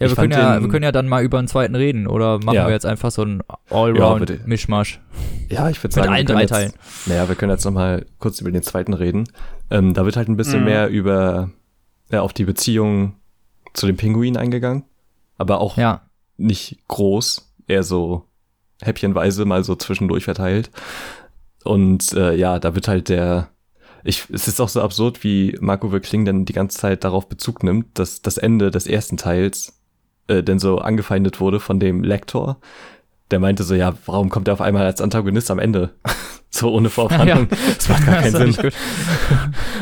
[0.00, 2.38] Ja, wir können ja, den- wir können ja dann mal über einen zweiten reden oder
[2.38, 2.66] machen Ja.
[2.66, 3.42] wir jetzt einfach so einen.
[3.70, 5.00] Allround-Mischmasch.
[5.48, 6.72] Ja, ich würde Mit sagen, wir allen können drei jetzt, Teilen.
[7.06, 9.24] Naja, wir können jetzt noch mal kurz über den zweiten reden.
[9.70, 10.64] Ähm, da wird halt ein bisschen Mhm.
[10.66, 11.50] mehr über
[12.10, 13.14] ja, auf die Beziehung
[13.74, 14.84] zu dem Pinguin eingegangen,
[15.36, 16.02] aber auch Ja.
[16.38, 18.24] nicht groß, eher so
[18.80, 20.70] häppchenweise mal so zwischendurch verteilt.
[21.64, 23.48] Und äh, ja, da wird halt der,
[24.04, 27.62] ich, es ist auch so absurd, wie Marco Kling dann die ganze Zeit darauf Bezug
[27.62, 29.80] nimmt, dass das Ende des ersten Teils
[30.28, 32.60] äh, denn so angefeindet wurde von dem Lektor.
[33.30, 35.94] Der meinte so, ja, warum kommt er auf einmal als Antagonist am Ende?
[36.50, 37.48] so ohne Vorwarnung.
[37.50, 37.56] Ja.
[37.76, 38.72] Das macht gar keinen Sinn.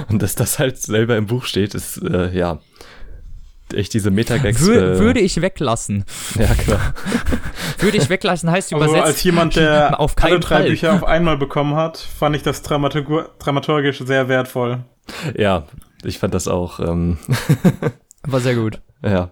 [0.09, 2.59] Und dass das halt selber im Buch steht, ist, äh, ja,
[3.77, 4.61] echt diese Metagags.
[4.65, 6.05] Wür äh, würde ich weglassen.
[6.39, 6.79] Ja, genau.
[7.79, 9.07] Würde ich weglassen heißt Also übersetzt.
[9.07, 10.69] als jemand, der auf alle drei Fall.
[10.69, 14.79] Bücher auf einmal bekommen hat, fand ich das Dramaturg dramaturgisch sehr wertvoll.
[15.37, 15.65] Ja,
[16.03, 17.19] ich fand das auch, ähm,
[18.27, 18.81] War sehr gut.
[19.05, 19.31] ja,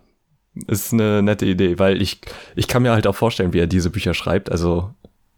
[0.66, 2.20] ist eine nette Idee, weil ich,
[2.54, 4.52] ich kann mir halt auch vorstellen, wie er diese Bücher schreibt.
[4.52, 4.90] Also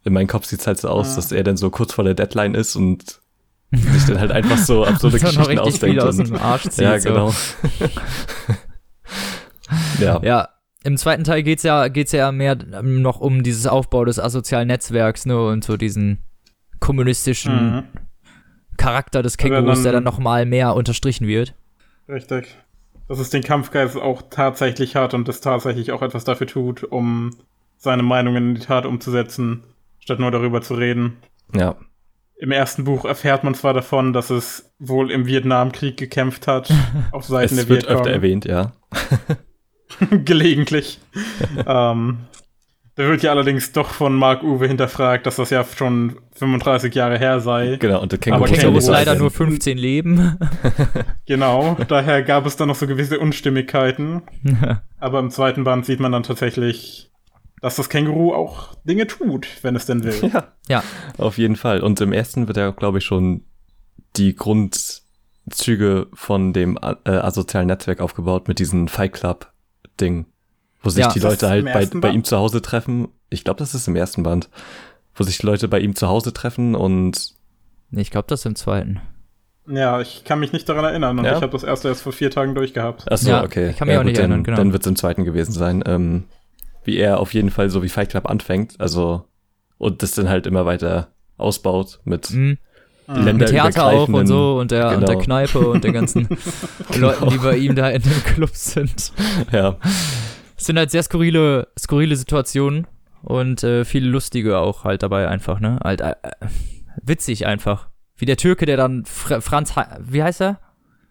[0.03, 1.15] in meinem Kopf sieht's halt so aus, Ja.
[1.15, 3.19] dass er dann so kurz vor der Deadline ist und
[3.71, 6.01] sich dann halt einfach so absurde Geschichten viel ausdenkt.
[6.01, 6.79] aus Und, dem Arsch zieht.
[6.85, 7.33] ja, so.
[9.99, 10.49] Ja, Ja,
[10.83, 15.25] im zweiten Teil geht's ja, geht's ja mehr noch um dieses Aufbau des asozialen Netzwerks,
[15.25, 16.19] ne, und so diesen
[16.79, 17.83] kommunistischen Mhm.
[18.77, 21.55] Charakter des Kängurus, dann- der dann noch mal mehr unterstrichen wird.
[22.07, 22.55] Richtig.
[23.07, 27.31] Dass es den Kampfgeist auch tatsächlich hat und es tatsächlich auch etwas dafür tut, um
[27.77, 29.63] seine Meinungen in die Tat umzusetzen,
[29.99, 31.17] statt nur darüber zu reden.
[31.55, 31.75] ja,
[32.39, 36.71] Im ersten Buch erfährt man zwar davon, dass es wohl im Vietnamkrieg gekämpft hat,
[37.11, 37.97] auf Seiten es der wird Vietcong.
[37.97, 38.73] öfter erwähnt, ja.
[40.25, 40.99] Gelegentlich.
[41.65, 42.19] ähm,
[42.97, 47.19] da wird ja allerdings doch von Mark Uwe hinterfragt, dass das ja schon 35 Jahre
[47.19, 47.77] her sei.
[47.79, 50.37] Genau, und der Aber Känguru Känguru Kängurus ist leider nur 15 Leben.
[51.27, 54.21] Genau, daher gab es dann noch so gewisse Unstimmigkeiten.
[54.97, 57.11] Aber im zweiten Band sieht man dann tatsächlich,
[57.61, 60.31] dass das Känguru auch Dinge tut, wenn es denn will.
[60.33, 60.83] Ja, ja,
[61.17, 61.81] auf jeden Fall.
[61.81, 63.43] Und im ersten wird ja, glaube ich, schon
[64.15, 69.51] die Grundzüge von dem äh, asozialen Netzwerk aufgebaut mit diesem Fight Club
[69.97, 70.25] Ding,
[70.81, 71.11] wo sich Ja.
[71.11, 73.07] die Leute halt bei, bei ihm zu Hause treffen.
[73.29, 74.49] Ich glaube, das ist im ersten Band,
[75.15, 77.35] wo sich die Leute bei ihm zu Hause treffen und
[77.89, 78.99] Nee, ich glaube, das ist im zweiten.
[79.69, 81.35] Ja, ich kann mich nicht daran erinnern und Ja?
[81.37, 83.09] ich habe das erste erst vor vier Tagen durchgehabt.
[83.11, 83.69] Achso, Ja, okay.
[83.71, 84.57] ich kann mich auch nicht dann, erinnern, genau.
[84.57, 85.83] Dann wird es im zweiten gewesen sein.
[85.85, 86.25] Ähm,
[86.83, 89.25] wie er auf jeden Fall so wie Fight Club anfängt, also
[89.77, 92.57] und das dann halt immer weiter ausbaut mit Mhm.
[93.07, 95.19] Länder Mit Theater auch und so und der, und der Genau.
[95.23, 96.27] Kneipe und den ganzen
[96.97, 99.13] Leuten, die bei ihm da in dem Club sind.
[99.51, 99.77] ja,
[100.57, 102.85] Es sind halt sehr skurrile, skurrile Situationen
[103.23, 105.79] und äh, viele lustige auch halt dabei einfach, ne?
[105.83, 106.29] Halt äh, äh,
[107.01, 107.87] witzig einfach.
[108.17, 110.59] Wie der Türke, der dann Fr Franz, He wie heißt er?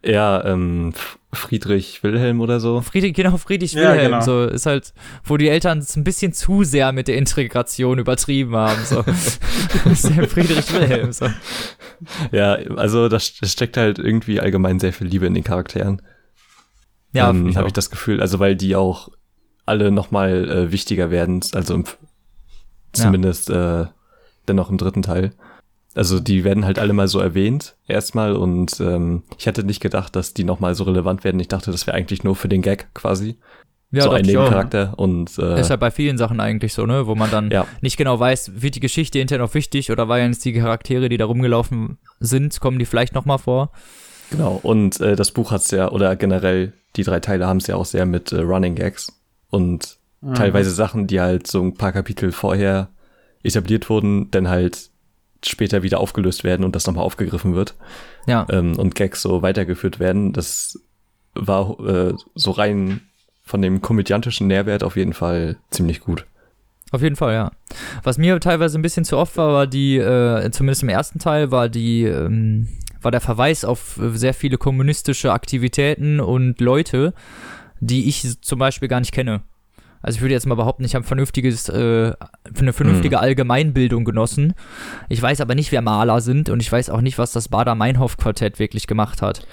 [0.04, 0.92] ja, ähm,
[1.36, 2.80] Friedrich Wilhelm oder so.
[2.80, 4.12] Friedrich, genau, Friedrich Ja, Wilhelm.
[4.12, 4.20] genau.
[4.24, 4.92] So ist halt,
[5.24, 8.84] wo die Eltern es ein bisschen zu sehr mit der Integration übertrieben haben.
[8.84, 9.00] So.
[9.90, 11.12] ist der Friedrich Wilhelm.
[11.12, 11.28] So.
[12.32, 16.02] Ja, also da st- steckt halt irgendwie allgemein sehr viel Liebe in den Charakteren.
[17.12, 19.08] Ja, ähm, finde ich habe ich das Gefühl, also weil die auch
[19.64, 21.84] alle nochmal äh, wichtiger werden, also im,
[22.92, 23.86] zumindest äh,
[24.48, 25.32] dennoch im dritten Teil.
[25.96, 30.14] Also die werden halt alle mal so erwähnt erstmal und ähm, ich hätte nicht gedacht,
[30.14, 31.40] dass die nochmal so relevant werden.
[31.40, 33.36] Ich dachte, das wäre eigentlich nur für den Gag quasi.
[33.90, 34.42] ja, so ein ich auch.
[34.42, 37.06] Nebencharakter und äh, Ist ja bei vielen Sachen eigentlich so, ne?
[37.06, 37.66] Wo man dann Ja.
[37.80, 41.16] nicht genau weiß, wird die Geschichte hinterher noch wichtig oder waren jetzt die Charaktere, die
[41.16, 43.70] da rumgelaufen sind, kommen die vielleicht nochmal vor?
[44.30, 47.76] Genau, und äh, das Buch hat's ja, oder generell die drei Teile haben es ja
[47.76, 49.12] auch sehr mit äh, Running Gags
[49.50, 50.34] und Mhm.
[50.34, 52.88] teilweise Sachen, die halt so ein paar Kapitel vorher
[53.42, 54.90] etabliert wurden, dann halt
[55.44, 57.74] später wieder aufgelöst werden und das nochmal aufgegriffen wird
[58.26, 58.46] Ja.
[58.50, 60.32] ähm, und Gags so weitergeführt werden.
[60.32, 60.78] Das
[61.34, 63.02] war äh, so rein
[63.42, 66.24] von dem komödiantischen Nährwert auf jeden Fall ziemlich gut.
[66.92, 67.52] Auf jeden Fall, ja.
[68.02, 71.50] Was mir teilweise ein bisschen zu oft war, war die, äh, zumindest im ersten Teil,
[71.50, 72.68] war die, ähm,
[73.02, 77.12] war der Verweis auf sehr viele kommunistische Aktivitäten und Leute,
[77.80, 79.42] die ich zum Beispiel gar nicht kenne.
[80.06, 82.12] Also ich würde jetzt mal behaupten, ich habe ein vernünftiges, äh,
[82.58, 84.54] eine vernünftige Allgemeinbildung genossen.
[85.08, 88.58] Ich weiß aber nicht, wer Maler sind und ich weiß auch nicht, was das Bader-Meinhof-Quartett
[88.60, 89.44] wirklich gemacht hat.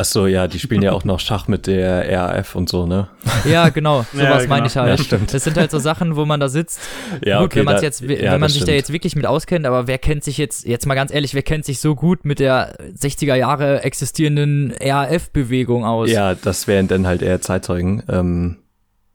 [0.00, 3.08] Ach so, ja, die spielen ja auch noch Schach mit der RAF und so, ne?
[3.44, 4.48] Ja, genau, sowas Ja, genau.
[4.48, 4.96] meine ich halt.
[4.98, 5.34] Ja, stimmt.
[5.34, 6.80] Das sind halt so Sachen, wo man da sitzt
[7.24, 8.76] Ja, gut, wenn man da- jetzt, ja, wenn man das sich da stimmt.
[8.78, 11.64] jetzt wirklich mit auskennt, aber wer kennt sich jetzt, jetzt mal ganz ehrlich, wer kennt
[11.64, 16.10] sich so gut mit der 60er Jahre existierenden RAF-Bewegung aus?
[16.10, 18.02] Ja, das wären dann halt eher Zeitzeugen.
[18.08, 18.56] Ähm,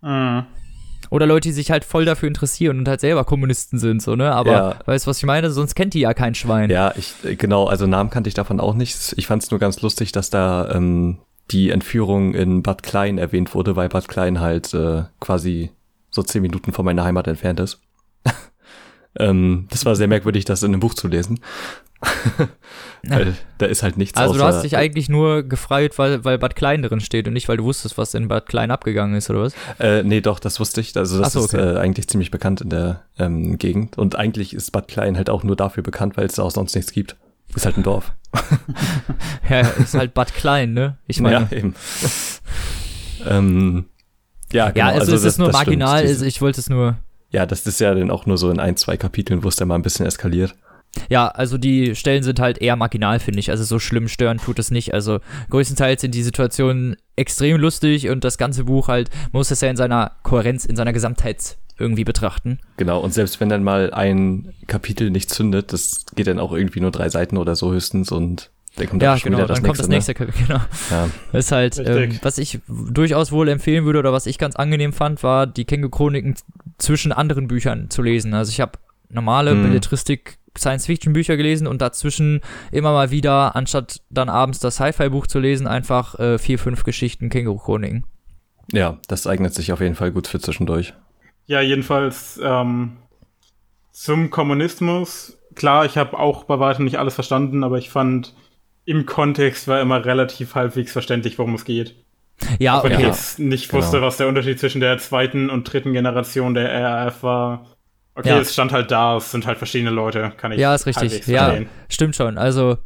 [0.01, 0.43] Mhm.
[1.13, 4.31] Oder Leute, die sich halt voll dafür interessieren und halt selber Kommunisten sind, so, ne?
[4.31, 4.75] Aber Ja.
[4.85, 5.51] weißt du, was ich meine?
[5.51, 6.71] Sonst kennt die ja kein Schwein.
[6.71, 9.13] Ja, ich, äh, genau, also Namen kannte ich davon auch nicht.
[9.15, 11.19] Ich fand es nur ganz lustig, dass da ähm,
[11.51, 15.69] die Entführung in Bad Klein erwähnt wurde, weil Bad Klein halt äh, quasi
[16.09, 17.79] so zehn Minuten von meiner Heimat entfernt ist.
[19.19, 21.39] Ähm, das war sehr merkwürdig, das in einem Buch zu lesen.
[23.05, 26.55] weil da ist halt nichts Also du hast dich eigentlich nur gefreut, weil, weil Bad
[26.55, 29.41] Klein drin steht und nicht, weil du wusstest, was in Bad Klein abgegangen ist, oder
[29.41, 29.53] was?
[29.79, 30.95] Äh, nee, doch, das wusste ich.
[30.95, 31.75] Also das so, ist okay.
[31.75, 33.97] äh, eigentlich ziemlich bekannt in der ähm, Gegend.
[33.97, 36.75] Und eigentlich ist Bad Klein halt auch nur dafür bekannt, weil es da auch sonst
[36.75, 37.17] nichts gibt.
[37.55, 38.13] Ist halt ein Dorf.
[39.49, 40.97] Ja, ist halt Bad Klein, ne?
[41.07, 41.75] Ich meine, ja, eben.
[43.27, 43.85] ähm,
[44.51, 44.87] ja, genau.
[44.87, 45.79] ja, also, es das- ist nur das stimmt.
[45.79, 46.97] marginal, also ich wollte es nur,
[47.31, 49.67] ja, das ist ja dann auch nur so in ein, zwei Kapiteln, wo es dann
[49.67, 50.55] mal ein bisschen eskaliert.
[51.09, 54.59] Ja, also die Stellen sind halt eher marginal, finde ich, also so schlimm stören tut
[54.59, 59.39] es nicht, also größtenteils sind die Situationen extrem lustig und das ganze Buch halt, man
[59.39, 62.59] muss es ja in seiner Kohärenz, in seiner Gesamtheit irgendwie betrachten.
[62.77, 66.79] Genau, und selbst wenn dann mal ein Kapitel nicht zündet, das geht dann auch irgendwie
[66.79, 69.65] nur drei Seiten oder so höchstens und dann kommt Ja, schon genau, wieder das dann
[69.67, 70.11] kommt das nächste.
[70.11, 70.59] nächste Kapitel, genau.
[70.59, 70.65] Ne?
[70.91, 71.09] Ja.
[71.31, 74.93] Das ist halt, ähm, was ich durchaus wohl empfehlen würde oder was ich ganz angenehm
[74.93, 76.35] fand, war die Känguru-Chroniken
[76.77, 78.33] zwischen anderen Büchern zu lesen.
[78.33, 78.73] Also ich habe
[79.09, 79.63] normale Mhm.
[79.63, 85.67] Belletristik Science-Fiction-Bücher gelesen und dazwischen immer mal wieder, anstatt dann abends das Sci-Fi-Buch zu lesen,
[85.67, 88.05] einfach äh, vier, fünf Geschichten Känguru-Chroniken.
[88.71, 90.93] ja, das eignet sich auf jeden Fall gut für zwischendurch.
[91.45, 92.97] Ja, jedenfalls ähm,
[93.91, 95.37] zum Kommunismus.
[95.55, 98.33] Klar, ich habe auch bei weitem nicht alles verstanden, aber ich fand,
[98.85, 101.95] im Kontext war immer relativ halbwegs verständlich, worum es geht.
[102.59, 103.07] Ja, Auch wenn ich ja.
[103.07, 103.81] jetzt nicht genau.
[103.81, 107.65] wusste, was der Unterschied zwischen der zweiten und dritten Generation der RAF war.
[108.15, 108.39] Okay, Ja.
[108.39, 111.25] es stand halt da, es sind halt verschiedene Leute, kann ich ja, ist richtig.
[111.27, 111.55] Ja,
[111.89, 112.37] stimmt schon.
[112.37, 112.77] Also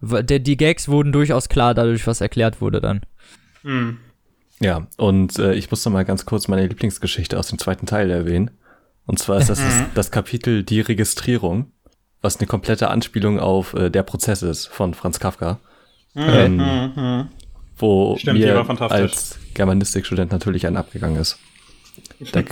[0.00, 3.00] der, die Gags wurden durchaus klar dadurch, was erklärt wurde dann.
[3.62, 3.98] Hm.
[4.60, 8.10] Ja, und äh, ich muss noch mal ganz kurz meine Lieblingsgeschichte aus dem zweiten Teil
[8.10, 8.50] erwähnen.
[9.06, 11.72] Und zwar ist das das, das Kapitel Die Registrierung,
[12.22, 15.58] was eine komplette Anspielung auf äh, Der Prozess ist von Franz Kafka,
[16.14, 17.28] ähm, Hm, hm.
[17.76, 19.00] wo Stimmt, die mir war fantastisch.
[19.00, 21.38] als Germanistikstudent natürlich ein abgegangen ist.
[22.32, 22.42] Da,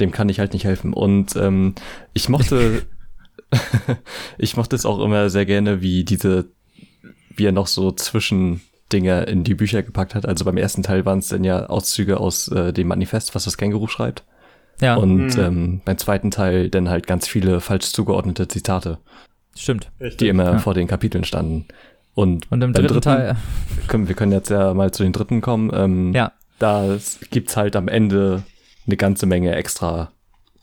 [0.00, 0.92] dem kann ich halt nicht helfen.
[0.94, 1.74] Und ähm,
[2.14, 2.82] ich mochte,
[4.38, 6.46] ich mochte es auch immer sehr gerne, wie diese,
[7.36, 10.26] wie er noch so Zwischendinger in die Bücher gepackt hat.
[10.26, 13.56] Also beim ersten Teil waren es dann ja Auszüge aus äh, dem Manifest, was das
[13.56, 14.24] Känguru schreibt.
[14.80, 15.40] Ja, Und Mhm.
[15.40, 18.98] ähm, beim zweiten Teil dann halt ganz viele falsch zugeordnete Zitate,
[19.56, 19.90] stimmt.
[20.00, 20.18] Richtig.
[20.18, 20.58] die immer Ja.
[20.58, 21.66] vor den Kapiteln standen.
[22.14, 23.36] Und, Und im beim dritten, Teil,
[23.86, 25.70] können, wir können jetzt ja mal zu den dritten kommen.
[25.74, 26.96] Ähm, ja, Da
[27.30, 28.42] gibt's halt am Ende
[28.86, 30.12] eine ganze Menge extra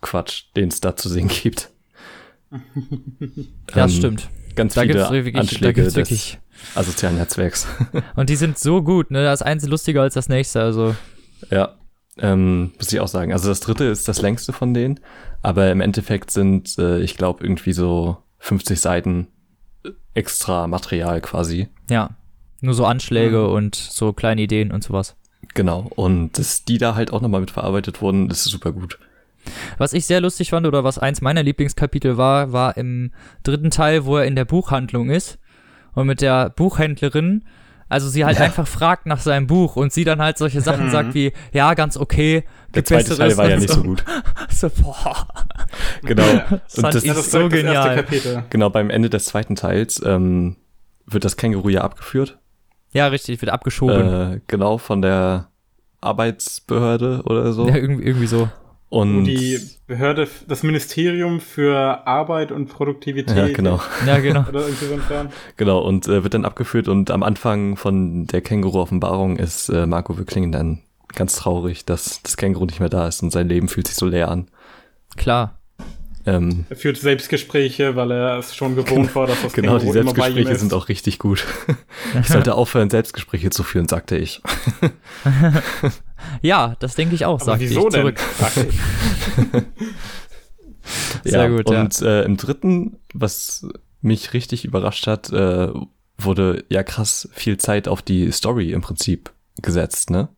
[0.01, 1.69] Quatsch, den es da zu sehen gibt.
[3.67, 4.29] das Ähm, stimmt.
[4.55, 6.37] Ganz Da viele wirklich, da Anschläge gibt's des
[6.75, 7.67] asozialen Netzwerks.
[8.15, 9.23] Und die sind so gut, ne?
[9.23, 10.95] Das eins lustiger als das nächste, also.
[11.49, 11.75] ja,
[12.17, 13.31] ähm, muss ich auch sagen.
[13.31, 14.99] Also das dritte ist das längste von denen,
[15.41, 19.27] aber im Endeffekt sind, äh, ich glaube, irgendwie so 50 Seiten
[20.13, 21.69] extra Material quasi.
[21.89, 22.09] Ja.
[22.61, 23.53] Nur so Anschläge Mhm.
[23.53, 25.15] und so kleine Ideen und sowas.
[25.53, 25.89] Genau.
[25.95, 28.99] Und dass die da halt auch nochmal mit verarbeitet wurden, das ist super gut.
[29.77, 33.11] Was ich sehr lustig fand oder was eins meiner Lieblingskapitel war, war im
[33.43, 35.39] dritten Teil, wo er in der Buchhandlung ist
[35.93, 37.45] und mit der Buchhändlerin,
[37.87, 38.43] also sie halt Ja.
[38.45, 40.91] einfach fragt nach seinem Buch und sie dann halt solche Sachen Mhm.
[40.91, 42.43] sagt wie, ja, ganz okay.
[42.75, 44.03] Der gibt zweite Teil war ja nicht so gut.
[44.49, 45.27] So, boah.
[46.03, 46.23] Genau.
[46.49, 47.95] Das Und das, Ja, das so genial.
[47.95, 48.43] Kapitel.
[48.49, 50.57] genau, beim Ende des zweiten Teils ähm,
[51.05, 52.38] wird das Känguru ja abgeführt.
[52.91, 54.33] Ja, richtig, wird abgeschoben.
[54.33, 55.49] Äh, genau, von der
[56.01, 57.67] Arbeitsbehörde oder so.
[57.67, 58.49] Ja, irgendwie, irgendwie so.
[58.89, 63.37] Und Die Behörde, das Ministerium für Arbeit und Produktivität.
[63.37, 64.45] ja, genau, Ja, genau.
[64.49, 65.29] Oder irgendwie so ein Kram.
[65.57, 65.79] genau.
[65.79, 70.51] Und äh, wird dann abgeführt und am Anfang von der Känguru-Offenbarung ist äh, Marco Wickling
[70.51, 70.79] dann
[71.13, 74.07] ganz traurig, dass das Känguru nicht mehr da ist und sein Leben fühlt sich so
[74.07, 74.47] leer an.
[75.17, 75.58] Klar.
[76.35, 79.89] Ähm, Er führt Selbstgespräche, weil er es schon gewohnt war, dass das genau, die bei
[79.89, 80.59] ihm Selbstgespräche ist.
[80.59, 81.45] sind auch richtig gut.
[82.21, 84.41] ich sollte aufhören, Selbstgespräche zu führen, sagte ich.
[86.41, 88.01] Ja, das denke ich auch, sagte wieso ich denn?
[88.01, 88.19] zurück.
[91.23, 91.81] Sehr gut, ja.
[91.81, 93.67] Und äh, im dritten, was
[94.01, 95.69] mich richtig überrascht hat, äh,
[96.17, 100.29] wurde ja krass viel Zeit auf die Story im Prinzip gesetzt, ne?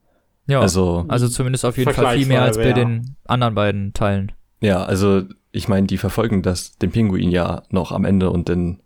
[0.47, 3.93] Ja, also, Also, zumindest auf jeden Fall viel mehr als bei Vergleichsweise, den anderen beiden
[3.93, 4.31] Teilen.
[4.59, 8.79] ja, also ich meine, die verfolgen das, den Pinguin ja noch am Ende und dann,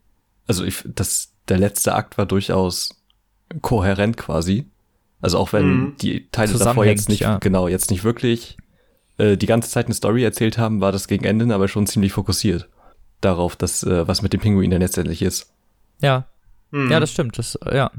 [0.47, 3.01] also ich, das, der letzte Akt war durchaus
[3.61, 4.65] kohärent quasi.
[5.21, 5.95] Also auch wenn Mhm.
[6.01, 7.37] die Teile davor jetzt nicht, ja.
[7.39, 8.57] genau, jetzt nicht wirklich
[9.17, 12.11] äh, die ganze Zeit eine Story erzählt haben, war das gegen Ende aber schon ziemlich
[12.13, 12.67] fokussiert
[13.21, 15.51] darauf, dass, äh, was mit dem Pinguin dann letztendlich ist.
[16.01, 16.25] Ja,
[16.71, 16.91] Hm.
[16.91, 17.37] ja, das stimmt.
[17.37, 17.91] Das, ja.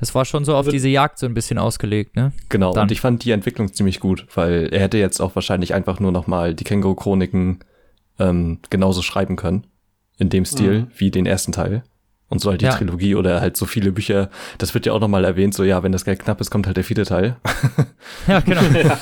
[0.00, 2.32] Es war schon so auf Also- diese Jagd so ein bisschen ausgelegt, ne?
[2.48, 2.82] Genau, Dann.
[2.84, 6.12] und ich fand die Entwicklung ziemlich gut, weil er hätte jetzt auch wahrscheinlich einfach nur
[6.12, 7.60] noch mal die Känguru-Chroniken
[8.18, 9.66] ähm, genauso schreiben können,
[10.18, 10.86] in dem Stil Mhm.
[10.96, 11.82] wie den ersten Teil.
[12.30, 12.72] Und so halt die Ja.
[12.72, 15.82] Trilogie oder halt so viele Bücher, das wird ja auch noch mal erwähnt, so ja,
[15.82, 17.36] wenn das Geld knapp ist, kommt halt der vierte Teil.
[18.26, 18.60] Ja, genau.
[18.82, 18.98] ja.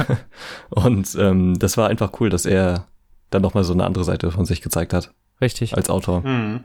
[0.70, 2.86] Und ähm, das war einfach cool, dass er
[3.30, 5.76] dann nochmal so eine andere Seite von sich gezeigt hat Richtig.
[5.76, 6.22] als Autor.
[6.24, 6.60] Hm.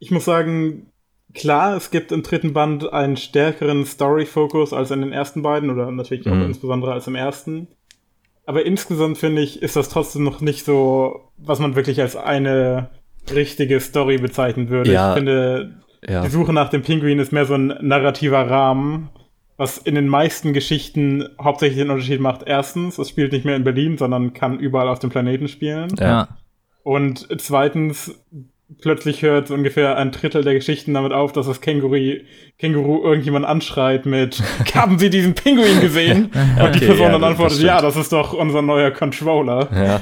[0.00, 0.86] Ich muss sagen,
[1.34, 5.90] klar, es gibt im dritten Band einen stärkeren Story-Fokus als in den ersten beiden oder
[5.90, 6.42] natürlich auch Mhm.
[6.46, 7.68] insbesondere als im ersten.
[8.48, 12.88] Aber insgesamt finde ich, ist das trotzdem noch nicht so, was man wirklich als eine
[13.30, 14.90] richtige Story bezeichnen würde.
[14.90, 15.10] Ja.
[15.10, 19.10] Ich finde, Ja, die Suche nach dem Pinguin ist mehr so ein narrativer Rahmen,
[19.58, 22.44] was in den meisten Geschichten hauptsächlich den Unterschied macht.
[22.46, 25.94] Erstens, es spielt nicht mehr in Berlin, sondern kann überall auf dem Planeten spielen.
[25.98, 26.28] ja.
[26.84, 28.18] Und zweitens,
[28.82, 31.96] plötzlich hört ungefähr ein Drittel der Geschichten damit auf, dass das Känguru,
[32.58, 34.42] Känguru irgendjemand anschreit mit
[34.74, 36.24] Haben Sie diesen Pinguin gesehen?
[36.24, 39.68] Und die Okay, Person ja, dann das antwortet, ja, das ist doch unser neuer Controller.
[39.72, 40.00] ja.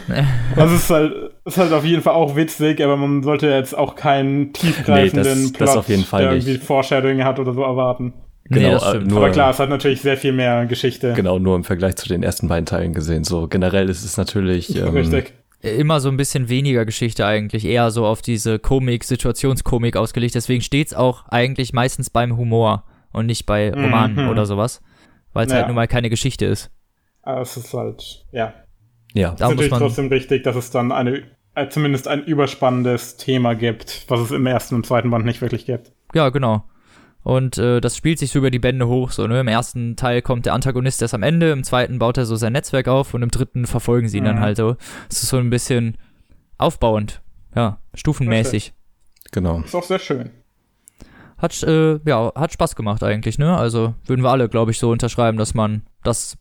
[0.57, 1.13] Das ist halt,
[1.45, 5.51] ist halt auf jeden Fall auch witzig, aber man sollte jetzt auch keinen tiefgreifenden Nee,
[5.53, 6.47] das- das auf jeden Fall der nicht.
[6.49, 8.15] irgendwie Foreshadowing hat oder so erwarten.
[8.49, 11.13] nee, Genau, das äh, nur- Aber klar, es hat natürlich sehr viel mehr Geschichte.
[11.15, 13.23] Genau, nur im Vergleich zu den ersten beiden Teilen gesehen.
[13.25, 14.75] So generell ist es natürlich.
[14.77, 15.33] Ähm, Richtig.
[15.71, 20.35] Immer so ein bisschen weniger Geschichte eigentlich, eher so auf diese Komik, Situationskomik ausgelegt.
[20.35, 24.29] Deswegen steht's auch eigentlich meistens beim Humor und nicht bei Romanen Mhm.
[24.31, 24.83] oder sowas,
[25.33, 25.59] weil es Ja.
[25.59, 26.71] halt nun mal keine Geschichte ist.
[27.23, 28.55] Aber es ist halt, ja.
[29.15, 31.23] Ja, Da ist muss man, trotzdem richtig, dass es dann eine,
[31.55, 35.67] äh, zumindest ein überspannendes Thema gibt, was es im ersten und zweiten Band nicht wirklich
[35.67, 35.93] gibt.
[36.15, 36.65] ja genau.
[37.27, 39.11] Und äh, das spielt sich so über die Bände hoch.
[39.11, 39.41] So, ne?
[39.41, 42.53] Im ersten Teil kommt der Antagonist erst am Ende, im zweiten baut er so sein
[42.53, 44.41] Netzwerk auf und im dritten verfolgen sie ihn dann Mhm.
[44.43, 44.77] halt so.
[45.11, 45.99] Es ist so ein bisschen
[46.57, 47.21] aufbauend,
[47.57, 48.75] ja, stufenmäßig.
[49.33, 49.59] genau.
[49.63, 50.31] Ist auch sehr schön.
[51.37, 53.57] Hat, äh, ja, hat Spaß gemacht eigentlich, ne?
[53.57, 56.39] Also würden wir alle, glaube ich, so unterschreiben, dass man das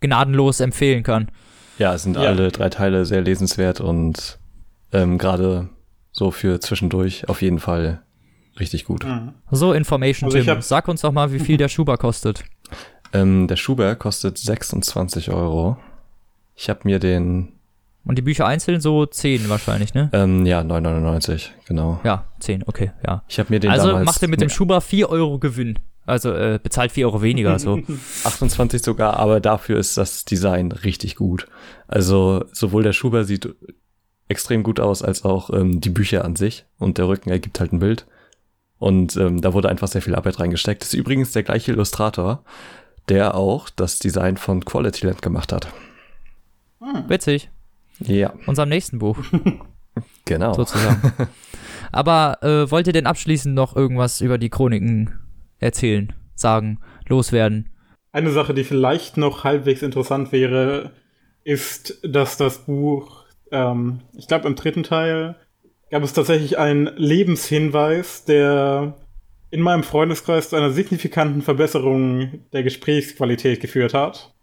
[0.00, 1.30] gnadenlos empfehlen kann.
[1.78, 2.24] Ja, es sind Ja.
[2.24, 4.38] alle drei Teile sehr lesenswert und
[4.92, 5.70] ähm, gerade
[6.12, 8.02] so für zwischendurch auf jeden Fall
[8.60, 9.04] richtig gut.
[9.04, 9.32] Mhm.
[9.50, 10.60] So, Information, Also Tim.
[10.60, 12.44] Sag uns doch mal, wie viel der Schuber kostet.
[13.12, 15.76] Ähm, der Schuber kostet 26 Euro.
[16.56, 17.52] Ich habe mir den,
[18.04, 20.10] Und die Bücher einzeln so 10 wahrscheinlich, ne?
[20.12, 22.00] ähm, ja, 9,99, genau.
[22.02, 23.22] Ja, 10, okay, ja.
[23.28, 25.78] Ich habe mir den also damals macht ihr mit dem Schuber 4 Euro Gewinn.
[26.04, 27.80] Also äh, bezahlt 4 Euro weniger, so.
[28.24, 31.46] 28 sogar, aber dafür ist das Design richtig gut.
[31.86, 33.54] Also sowohl der Schuber sieht
[34.28, 37.72] extrem gut aus, als auch ähm, die Bücher an sich und der Rücken ergibt halt
[37.72, 38.04] ein Bild.
[38.78, 40.82] Und ähm, da wurde einfach sehr viel Arbeit reingesteckt.
[40.82, 42.44] Das ist übrigens der gleiche Illustrator,
[43.08, 45.68] der auch das Design von Quality Land gemacht hat.
[47.08, 47.50] Witzig.
[48.00, 49.18] Ja, Unserem nächsten Buch,
[50.24, 50.52] genau.
[50.52, 51.12] sozusagen.
[51.92, 55.18] Aber äh, wollt ihr denn abschließend noch irgendwas über die Chroniken
[55.58, 57.70] erzählen, sagen, loswerden?
[58.12, 60.92] Eine Sache, die vielleicht noch halbwegs interessant wäre,
[61.44, 65.36] ist, dass das Buch, ähm, ich glaube im dritten Teil,
[65.90, 68.94] gab es tatsächlich einen Lebenshinweis, der
[69.50, 74.34] in meinem Freundeskreis zu einer signifikanten Verbesserung der Gesprächsqualität geführt hat.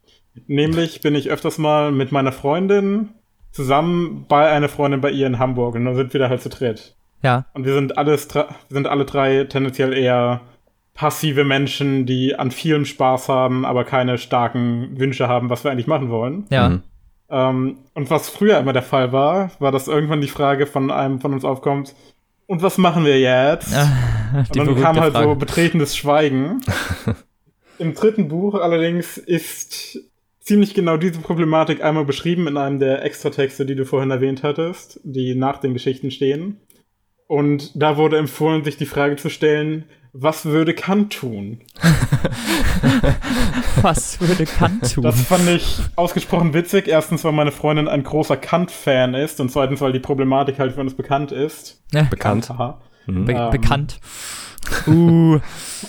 [0.47, 3.09] Nämlich bin ich öfters mal mit meiner Freundin
[3.51, 6.49] zusammen bei einer Freundin bei ihr in Hamburg und dann sind wir da halt zu
[6.49, 6.95] dritt.
[7.21, 8.27] Ja, Und wir sind alles
[8.69, 10.41] sind alle drei tendenziell eher
[10.93, 15.87] passive Menschen, die an vielem Spaß haben, aber keine starken Wünsche haben, was wir eigentlich
[15.87, 16.45] machen wollen.
[16.49, 16.69] ja.
[16.69, 16.83] Mhm.
[17.33, 21.19] Ähm, und was früher immer der Fall war, war, dass irgendwann die Frage von einem
[21.19, 21.95] von uns aufkommt,
[22.45, 23.73] und was machen wir jetzt?
[24.53, 25.29] die und dann kam halt Frage.
[25.29, 26.61] so betretenes Schweigen.
[27.79, 29.99] Im dritten Buch allerdings ist
[30.39, 34.99] ziemlich genau diese Problematik einmal beschrieben in einem der Extratexte, die du vorhin erwähnt hattest,
[35.03, 36.57] die nach den Geschichten stehen.
[37.27, 41.59] Und da wurde empfohlen, sich die Frage zu stellen, was würde Kant tun?
[43.81, 45.03] Was würde Kant tun?
[45.03, 46.87] Das fand ich ausgesprochen witzig.
[46.87, 50.81] Erstens, weil meine Freundin ein großer Kant-Fan ist und zweitens, weil die Problematik halt für
[50.81, 51.81] uns bekannt ist.
[51.91, 52.49] Ja, Bekannt.
[52.49, 52.79] Haha.
[53.07, 53.25] Mhm.
[53.25, 53.49] be Ähm.
[53.51, 53.99] bekannt.
[54.87, 55.41] Uh,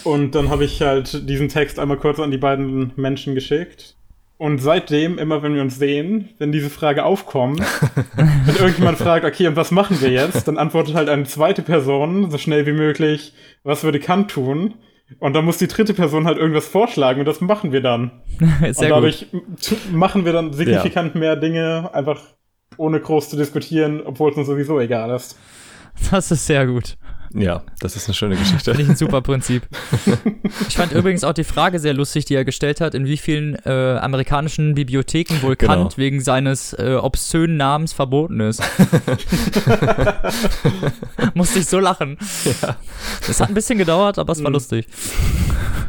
[0.03, 3.95] Und dann habe ich halt diesen Text einmal kurz an die beiden Menschen geschickt.
[4.37, 7.61] Und seitdem, immer wenn wir uns sehen, wenn diese Frage aufkommt,
[8.17, 12.31] wenn irgendjemand fragt, okay, und was machen wir jetzt, dann antwortet halt eine zweite Person
[12.31, 13.33] so schnell wie möglich,
[13.63, 14.75] was würde Kant tun?
[15.21, 18.23] Und dann muss die dritte Person halt irgendwas vorschlagen und das machen wir dann.
[18.39, 19.27] sehr und dadurch
[19.93, 22.21] machen wir dann signifikant mehr Dinge, einfach
[22.77, 25.39] ohne groß zu diskutieren, obwohl es uns sowieso egal ist.
[26.11, 26.97] Das ist sehr gut.
[27.37, 28.71] Ja, das ist eine schöne Geschichte.
[28.71, 29.67] Finde ich ein super Prinzip.
[30.69, 33.57] Ich fand übrigens auch die Frage sehr lustig, die er gestellt hat, in wie vielen
[33.65, 35.73] äh, amerikanischen Bibliotheken wohl Genau.
[35.75, 38.63] Kant wegen seines äh, obszönen Namens verboten ist.
[41.35, 42.19] Musste ich so lachen.
[42.63, 42.77] Ja.
[43.29, 44.55] Es hat ein bisschen gedauert, aber es war Mhm.
[44.55, 44.87] lustig.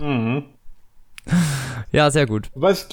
[0.02, 0.44] Mhm.
[1.92, 2.50] Ja, sehr gut.
[2.54, 2.88] Wobei es,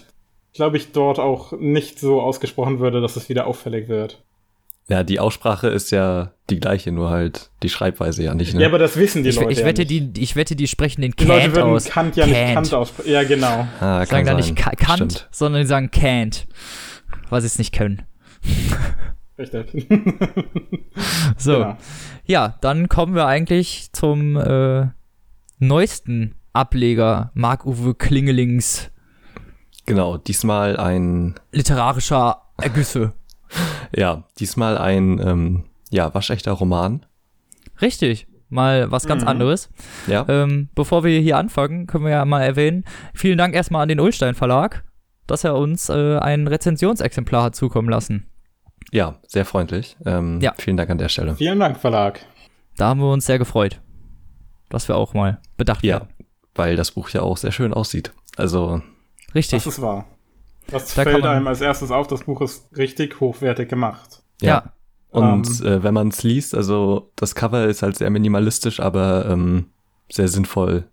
[0.54, 4.22] glaube ich, dort auch nicht so ausgesprochen würde, dass es wieder auffällig wird.
[4.88, 8.52] Ja, die Aussprache ist ja die gleiche, nur halt die Schreibweise ja nicht.
[8.54, 8.62] Ne?
[8.62, 9.52] Ja, aber das wissen die Ich, Leute.
[9.52, 10.16] ich, ja wette, nicht.
[10.16, 11.84] die, ich wette, die sprechen den die Leute Kant würden aus.
[11.84, 12.54] Kant ja nicht Kant.
[12.54, 13.10] Kant aussprechen.
[13.10, 13.66] Ja, genau.
[13.80, 15.28] ah, Sagen da nicht Ka Kant, Stimmt.
[15.30, 16.46] sondern die sagen Kant,
[17.30, 18.02] weil sie es nicht können.
[19.38, 19.86] Richtig.
[21.38, 21.76] So, Genau.
[22.26, 24.86] ja, dann kommen wir eigentlich zum äh,
[25.58, 28.90] neuesten Ableger Marc-Uwe Klingelings
[29.86, 33.14] Genau, diesmal ein, literarischer Ergüsse.
[33.94, 37.04] Ja, diesmal ein, ähm, ja, waschechter Roman.
[37.80, 39.28] Richtig, mal was ganz Mhm.
[39.28, 39.70] anderes.
[40.06, 42.84] Ja, Ähm, bevor wir hier anfangen, können wir ja mal erwähnen,
[43.14, 44.84] vielen Dank erstmal an den Ulstein Verlag,
[45.26, 48.28] dass er uns äh, ein Rezensionsexemplar hat zukommen lassen.
[48.90, 49.96] ja, sehr freundlich.
[50.04, 50.52] Ähm, Ja.
[50.58, 51.34] Vielen Dank an der Stelle.
[51.36, 52.20] Vielen Dank, Verlag.
[52.76, 53.80] Da haben wir uns sehr gefreut,
[54.68, 56.08] dass wir auch mal bedacht Ja, werden.
[56.54, 58.12] weil das Buch ja auch sehr schön aussieht.
[58.36, 58.82] Also,
[59.34, 59.64] Richtig.
[59.64, 60.06] Das ist wahr.
[60.72, 64.22] Das Da fällt man- einem als erstes auf, das Buch ist richtig hochwertig gemacht.
[64.40, 64.48] ja.
[64.48, 64.72] ja.
[65.10, 65.66] Und Ähm.
[65.66, 69.66] äh, wenn man es liest, also das Cover ist halt sehr minimalistisch, aber ähm,
[70.10, 70.84] sehr sinnvoll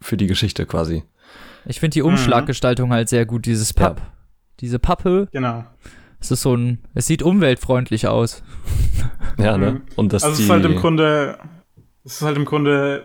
[0.00, 1.04] für die Geschichte quasi.
[1.66, 3.74] Ich finde die Umschlaggestaltung halt sehr gut, dieses Ja.
[3.90, 4.02] Papp.
[4.58, 5.64] Diese Pappe, Genau.
[6.18, 8.42] es ist so ein, es sieht umweltfreundlich aus.
[9.38, 9.70] Ja, ne?
[9.72, 9.82] Mhm.
[9.94, 11.38] Und dass Also es ist halt im Grunde,
[12.04, 13.04] es ist halt im Grunde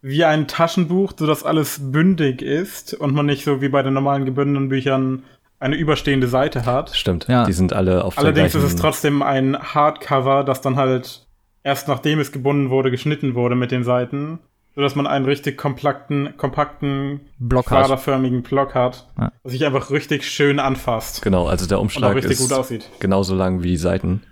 [0.00, 3.94] wie ein Taschenbuch, so dass alles bündig ist und man nicht so wie bei den
[3.94, 5.24] normalen gebündeten Büchern
[5.60, 6.94] eine überstehende Seite hat.
[6.96, 7.44] stimmt, Ja.
[7.44, 11.26] die sind alle auf Allerdings der ist es trotzdem ein Hardcover, das dann halt
[11.62, 14.40] erst nachdem es gebunden wurde, geschnitten wurde mit den Seiten,
[14.74, 17.82] sodass man einen richtig kompakten, kompakten, Block hat.
[17.84, 19.32] quaderförmigen Block hat, Ja.
[19.42, 22.52] was sich einfach richtig schön anfasst Genau, also der und auch Umschlag richtig ist gut
[22.52, 22.90] aussieht.
[23.00, 24.22] genauso lang wie die Seiten.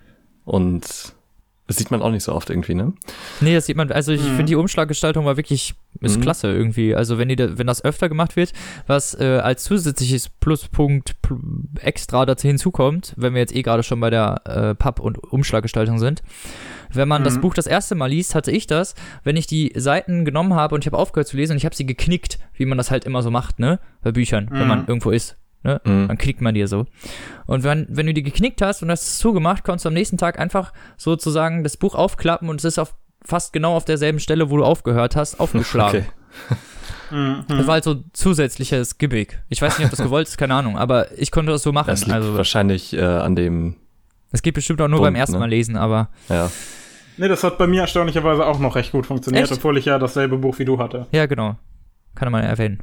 [0.44, 1.14] Und
[1.72, 2.92] das sieht man auch nicht so oft irgendwie, ne?
[3.40, 4.36] Nee, das sieht man, also ich Mhm.
[4.36, 6.20] finde die Umschlaggestaltung war wirklich, ist Mhm.
[6.22, 6.94] klasse irgendwie.
[6.94, 8.52] Also wenn die, da, wenn das öfter gemacht wird,
[8.86, 11.36] was äh, als zusätzliches Pluspunkt pl
[11.80, 15.98] extra dazu hinzukommt, wenn wir jetzt eh gerade schon bei der äh, Papp- und Umschlaggestaltung
[15.98, 16.22] sind,
[16.92, 17.40] wenn man das Mhm.
[17.40, 18.94] Buch das erste Mal liest, hatte ich das,
[19.24, 21.74] wenn ich die Seiten genommen habe und ich habe aufgehört zu lesen und ich habe
[21.74, 24.68] sie geknickt, wie man das halt immer so macht, ne, bei Büchern, wenn Mhm.
[24.68, 25.36] man irgendwo ist.
[25.62, 25.80] Ne?
[25.84, 26.08] Mhm.
[26.08, 26.86] Dann knickt man dir so.
[27.46, 30.18] Und wenn, wenn du die geknickt hast und hast es zugemacht, konntest du am nächsten
[30.18, 32.94] Tag einfach sozusagen das Buch aufklappen und es ist auf
[33.24, 36.06] fast genau auf derselben Stelle, wo du aufgehört hast, aufgeschlagen.
[36.48, 36.56] Okay.
[37.12, 37.44] Mhm.
[37.46, 39.42] Das war halt so zusätzliches Gimmick.
[39.50, 41.88] Ich weiß nicht, ob das gewollt ist, keine Ahnung, aber ich konnte das so machen.
[41.88, 43.76] Das liegt also wahrscheinlich äh, an dem,
[44.30, 45.40] es geht bestimmt auch nur Bunt, beim ersten ne?
[45.40, 46.50] Mal lesen, aber ja.
[47.18, 49.58] Nee, das hat bei mir erstaunlicherweise auch noch recht gut funktioniert, Echt?
[49.58, 51.06] obwohl ich ja dasselbe Buch wie du hatte.
[51.12, 51.56] ja, genau.
[52.14, 52.82] Kann man erwähnen.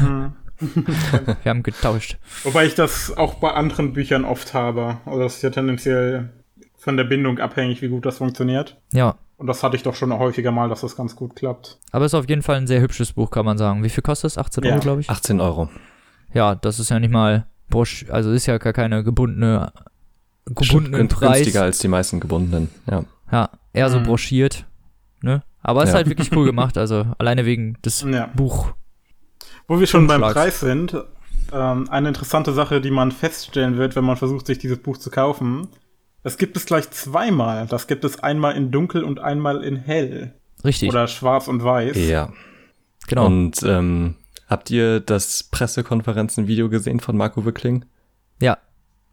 [0.00, 0.32] Mhm.
[1.42, 2.18] Wir haben getauscht.
[2.44, 4.98] Wobei ich das auch bei anderen Büchern oft habe.
[5.06, 6.30] Also das ist ja tendenziell
[6.76, 8.76] von der Bindung abhängig, wie gut das funktioniert.
[8.92, 9.16] Ja.
[9.38, 11.78] Und das hatte ich doch schon häufiger mal, dass das ganz gut klappt.
[11.92, 13.82] Aber es ist auf jeden Fall ein sehr hübsches Buch, kann man sagen.
[13.84, 14.38] Wie viel kostet es?
[14.38, 14.70] 18 Ja.
[14.72, 15.10] Euro, glaube ich.
[15.10, 15.68] 18 Euro.
[16.32, 19.72] Ja, das ist ja nicht mal Brosch, also ist ja gar keine gebundene,
[20.46, 21.38] gebundenen Gün- Preis.
[21.38, 23.04] Günstiger als die meisten gebundenen, ja.
[23.32, 24.04] Ja, eher so Mhm.
[24.04, 24.64] broschiert.
[25.20, 25.42] Ne?
[25.62, 25.96] Aber es ist Ja.
[25.98, 28.26] halt wirklich cool gemacht, also alleine wegen des Ja.
[28.34, 28.72] Buch.
[29.68, 30.20] Wo wir schon beim.
[30.20, 30.96] Preis sind,
[31.52, 35.10] ähm, eine interessante Sache, die man feststellen wird, wenn man versucht, sich dieses Buch zu
[35.10, 35.68] kaufen.
[36.22, 37.66] Das gibt es gleich zweimal.
[37.68, 40.34] Das gibt es einmal in dunkel und einmal in hell.
[40.64, 41.96] Richtig, Oder schwarz und weiß.
[41.96, 42.32] Ja.
[43.06, 43.26] genau.
[43.26, 44.16] Und ähm,
[44.48, 47.84] habt ihr das Pressekonferenzen-Video gesehen von Marco Wickling?
[48.40, 48.58] ja,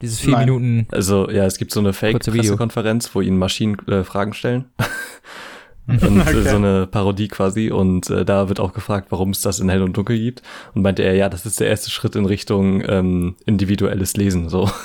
[0.01, 0.45] dieses vier Nein.
[0.45, 0.87] Minuten.
[0.91, 1.93] Also, ja, es gibt so eine.
[1.93, 4.65] Fake-Pressekonferenz, wo ihnen Maschinen äh, Fragen stellen.
[5.87, 6.41] und äh, Okay.
[6.49, 7.69] so eine Parodie quasi.
[7.71, 10.41] Und äh, da wird auch gefragt, warum es das in Hell und Dunkel gibt.
[10.73, 14.49] Und meinte er, ja, das ist der erste Schritt in Richtung ähm, individuelles Lesen.
[14.49, 14.69] So,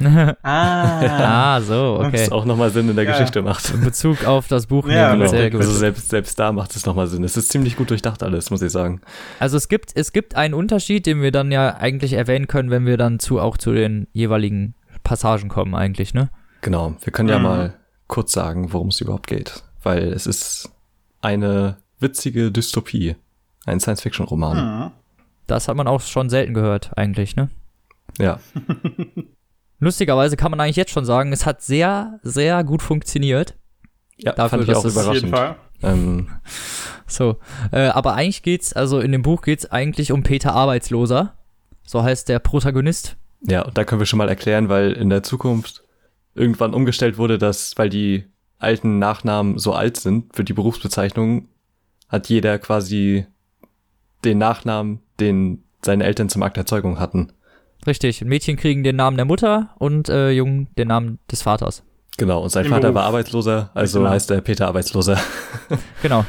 [0.00, 0.34] Ah.
[1.56, 2.30] ah, so, okay.
[2.30, 3.12] auch nochmal Sinn in der Ja.
[3.12, 3.70] Geschichte macht.
[3.74, 5.26] In Bezug auf das Buch Ja, genau.
[5.26, 7.24] sehr Also selbst, selbst da macht es nochmal Sinn.
[7.24, 9.00] Es ist ziemlich gut durchdacht alles, muss ich sagen.
[9.40, 12.86] Also es gibt, es gibt einen Unterschied, den wir dann ja eigentlich erwähnen können, wenn
[12.86, 16.30] wir dann zu auch zu den jeweiligen Passagen kommen, eigentlich, ne?
[16.60, 17.44] Genau, wir können ja Mhm.
[17.44, 17.74] mal
[18.08, 19.62] kurz sagen, worum es überhaupt geht.
[19.82, 20.70] Weil es ist
[21.20, 23.16] eine witzige Dystopie.
[23.66, 24.56] Ein Science-Fiction-Roman.
[24.86, 24.90] Mhm.
[25.46, 27.48] Das hat man auch schon selten gehört, eigentlich, ne?
[28.18, 28.40] Ja,
[29.80, 33.54] Lustigerweise kann man eigentlich jetzt schon sagen, es hat sehr, sehr gut funktioniert.
[34.16, 35.56] ja Dafür, fand ich auch es- Auf jeden überraschend.
[35.80, 35.92] Fall.
[35.92, 36.28] Ähm,
[37.06, 37.38] So,
[37.72, 41.34] äh, aber eigentlich geht's, also in dem Buch geht's eigentlich um Peter Arbeitsloser.
[41.84, 43.16] So heißt der Protagonist.
[43.42, 45.84] ja, und da können wir schon mal erklären, weil in der Zukunft
[46.34, 48.24] irgendwann umgestellt wurde, dass, weil die
[48.58, 51.48] alten Nachnamen so alt sind für die Berufsbezeichnung,
[52.08, 53.26] hat jeder quasi
[54.24, 57.32] den Nachnamen, den seine Eltern zum Akt der Zeugung hatten.
[57.86, 61.84] Richtig, Mädchen kriegen den Namen der Mutter und äh, Jungen den Namen des Vaters.
[62.16, 62.94] Genau, und sein Im Vater Beruf.
[62.96, 64.10] war Arbeitsloser, also Genau.
[64.10, 65.18] heißt er Peter Arbeitsloser.
[66.02, 66.24] Genau.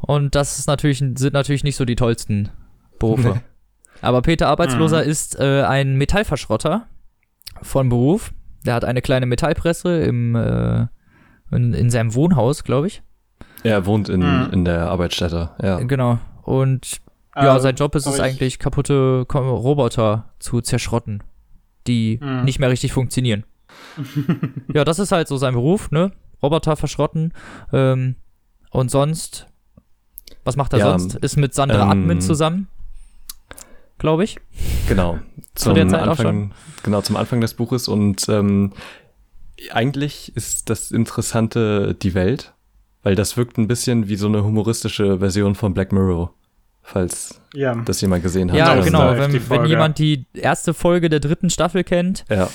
[0.00, 2.50] Und das ist natürlich, sind natürlich nicht so die tollsten
[2.98, 3.40] Berufe.
[4.00, 6.86] Aber Peter Arbeitsloser ist äh, ein Metallverschrotter
[7.62, 8.32] von Beruf.
[8.66, 10.86] Der hat eine kleine Metallpresse im, äh,
[11.50, 13.02] in, in seinem Wohnhaus, glaube ich.
[13.64, 14.48] Er wohnt in, Mhm.
[14.52, 15.78] in der Arbeitsstätte, ja.
[15.80, 16.18] Genau.
[16.42, 17.00] Und
[17.36, 21.22] ja, Äh, sein Job ist es eigentlich, kaputte Roboter zu zerschrotten,
[21.86, 22.44] die Mhm.
[22.44, 23.44] nicht mehr richtig funktionieren.
[24.74, 26.12] ja, das ist halt so sein Beruf, ne?
[26.42, 27.32] Roboter verschrotten.
[27.72, 28.16] Ähm,
[28.70, 29.46] und sonst,
[30.44, 31.14] was macht er Ja, sonst?
[31.16, 32.68] Ist mit Sandra ähm, Admin zusammen,
[34.02, 34.36] glaube ich.
[34.88, 35.18] Genau.
[35.54, 37.88] Zum der Zeit auch Anfang, genau, zum Anfang des Buches.
[37.88, 38.72] Und ähm,
[39.70, 42.52] eigentlich ist das Interessante die Welt,
[43.02, 46.34] weil das wirkt ein bisschen wie so eine humoristische Version von Black Mirror,
[46.82, 47.74] falls Ja.
[47.76, 48.58] das jemand gesehen hat.
[48.58, 49.12] Ja, genau.
[49.14, 52.48] die Wenn, wenn jemand die erste Folge der dritten Staffel kennt, Ja,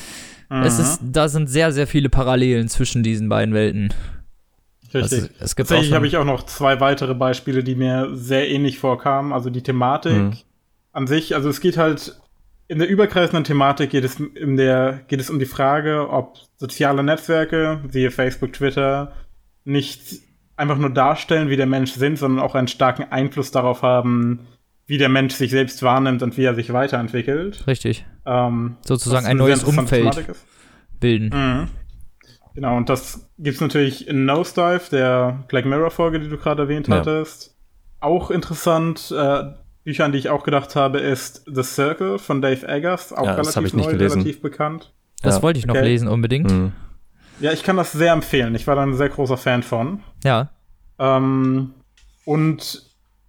[0.64, 3.94] es ist, da sind sehr, sehr viele Parallelen zwischen diesen beiden Welten.
[4.94, 5.02] Richtig.
[5.24, 8.80] Also, es gibt Tatsächlich habe ich auch noch zwei weitere Beispiele, die mir sehr ähnlich
[8.80, 9.34] vorkamen.
[9.34, 10.38] Also die Thematik Mhm.
[10.98, 12.20] An sich, also es geht halt
[12.68, 17.04] in der übergreifenden Thematik geht es in der geht es um die Frage, ob soziale
[17.04, 19.14] Netzwerke, siehe Facebook, Twitter,
[19.64, 20.02] nicht
[20.58, 24.48] einfach nur darstellen, wie der Mensch sind, sondern auch einen starken Einfluss darauf haben,
[24.88, 27.66] wie der Mensch sich selbst wahrnimmt und wie er sich weiterentwickelt.
[27.68, 30.26] richtig, Ähm, sozusagen ein neues Umfeld
[31.00, 31.30] bilden.
[31.30, 31.68] Mhm.
[32.56, 36.96] Genau, und das gibt's natürlich in Nosedive, der Black Mirror-Folge, die du gerade erwähnt Ja.
[36.96, 37.56] hattest.
[38.00, 39.44] Auch interessant, äh,
[39.88, 43.36] Bücher, an die ich auch gedacht habe, ist The Circle von Dave Eggers, auch Ja,
[43.36, 44.20] relativ ich nicht neu, gelesen.
[44.20, 44.94] relativ bekannt.
[45.22, 45.86] Das Ja, wollte ich noch okay.
[45.86, 46.52] lesen unbedingt.
[46.52, 46.74] Mhm.
[47.40, 48.54] Ja, ich kann das sehr empfehlen.
[48.56, 50.02] Ich war da ein sehr großer Fan von.
[50.26, 50.50] Ja,
[51.00, 51.74] Ähm,
[52.26, 52.84] und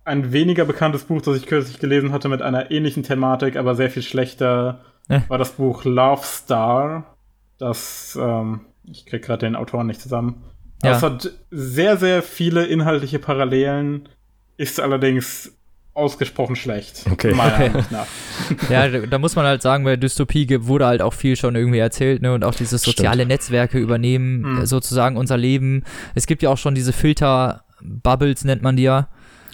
[0.04, 3.90] ein weniger bekanntes Buch, das ich kürzlich gelesen hatte, mit einer ähnlichen Thematik, aber sehr
[3.90, 5.20] viel schlechter, Äh.
[5.28, 7.14] war das Buch Love Star.
[7.59, 10.42] Das, ähm, ich krieg gerade den Autoren nicht zusammen.
[10.82, 10.90] Ja.
[10.92, 14.09] Es hat sehr, sehr viele inhaltliche Parallelen,
[14.56, 15.57] ist allerdings
[15.99, 17.05] ausgesprochen schlecht.
[17.11, 17.34] Okay.
[17.34, 17.66] Meiner Okay.
[17.66, 18.07] Ansicht nach.
[18.70, 22.22] ja, da, muss man halt sagen, bei Dystopie wurde halt auch viel schon irgendwie erzählt,
[22.22, 22.32] ne?
[22.32, 24.62] Und auch dieses soziale Netzwerke übernehmen Mhm.
[24.62, 25.82] äh, sozusagen unser Leben.
[26.14, 29.09] Es gibt ja auch schon diese Filter-Bubbles, nennt man die ja.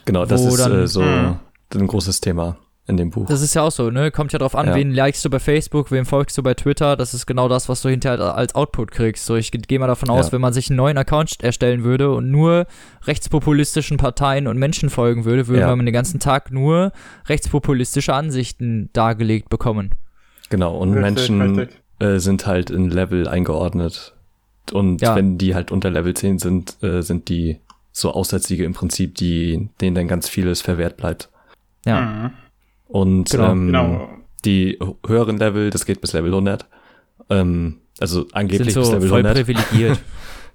[0.05, 1.39] Genau, das ist dann- äh, so Mhm.
[1.75, 2.57] ein großes Thema
[2.87, 3.27] in dem Buch.
[3.27, 4.11] Das ist ja auch so, ne?
[4.11, 4.75] Kommt ja drauf an, Ja.
[4.75, 6.97] wen likest du bei Facebook, wem folgst du bei Twitter.
[6.97, 9.25] Das ist genau das, was du hinterher als Output kriegst.
[9.25, 10.33] So, ich ge- gehe mal davon aus, Ja.
[10.33, 12.67] wenn man sich einen neuen Account erstellen würde und nur
[13.05, 15.75] rechtspopulistischen Parteien und Menschen folgen würde, würde Ja.
[15.75, 16.93] man den ganzen Tag nur
[17.27, 19.93] rechtspopulistische Ansichten dargelegt bekommen.
[20.51, 21.81] Genau, und Richtig, Menschen richtig.
[22.01, 24.15] äh, sind halt in Level eingeordnet.
[24.73, 25.17] Und Ja.
[25.17, 27.61] wenn die halt unter Level 10 sind, äh, sind die
[27.93, 31.29] so Aussätzige im Prinzip, die, denen dann ganz vieles verwehrt bleibt.
[31.87, 32.01] Ja.
[32.01, 32.31] Mhm.
[32.95, 34.09] Und Genau, ähm, Genau.
[34.45, 36.67] die höheren Level, das geht bis Level 100.
[37.29, 39.35] Ähm, also Sind angeblich so bis Level voll 100.
[39.35, 39.99] privilegiert.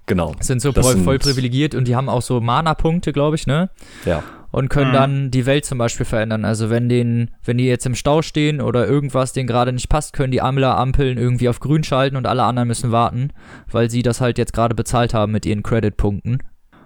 [0.06, 3.46] Genau, sind so voll, sind- voll privilegiert und die haben auch so Mana-Punkte, glaube ich,
[3.46, 3.70] ne?
[4.04, 4.24] ja.
[4.50, 4.94] Und können Mhm.
[4.94, 6.44] dann die Welt zum Beispiel verändern.
[6.44, 10.12] Also wenn den, wenn die jetzt im Stau stehen oder irgendwas denen gerade nicht passt,
[10.14, 13.28] können die Ampler Ampeln irgendwie auf grün schalten und alle anderen müssen warten,
[13.70, 16.38] weil sie das halt jetzt gerade bezahlt haben mit ihren Credit-Punkten.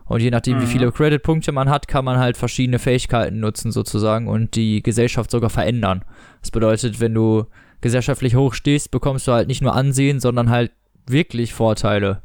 [0.07, 0.69] Und je nachdem, wie Mhm.
[0.69, 5.49] viele Credit-Punkte man hat, kann man halt verschiedene Fähigkeiten nutzen sozusagen und die Gesellschaft sogar
[5.51, 6.05] verändern.
[6.43, 7.47] Das bedeutet, wenn du
[7.81, 10.73] gesellschaftlich hoch stehst, bekommst du halt nicht nur Ansehen, sondern halt
[11.07, 12.23] wirklich Vorteile.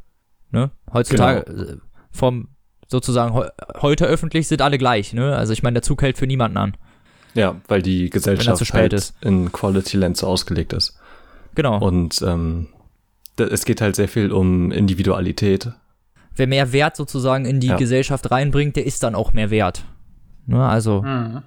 [0.51, 0.71] Ne?
[0.93, 1.77] Heutzutage äh,
[2.11, 2.49] vom
[2.87, 3.49] sozusagen heu-
[3.81, 5.35] heute öffentlich sind alle gleich, ne?
[5.35, 6.75] Also ich meine, der Zug hält für niemanden an.
[7.35, 10.97] Ja, weil die Gesellschaft halt in Quality Land so ausgelegt ist.
[11.55, 11.77] Genau.
[11.79, 12.67] Und ähm,
[13.37, 15.71] es geht halt sehr viel um Individualität.
[16.39, 17.75] Wer mehr Wert sozusagen in die Ja.
[17.77, 19.83] Gesellschaft reinbringt, der ist dann auch mehr wert.
[20.47, 20.65] Ne?
[20.67, 21.43] Also Mhm.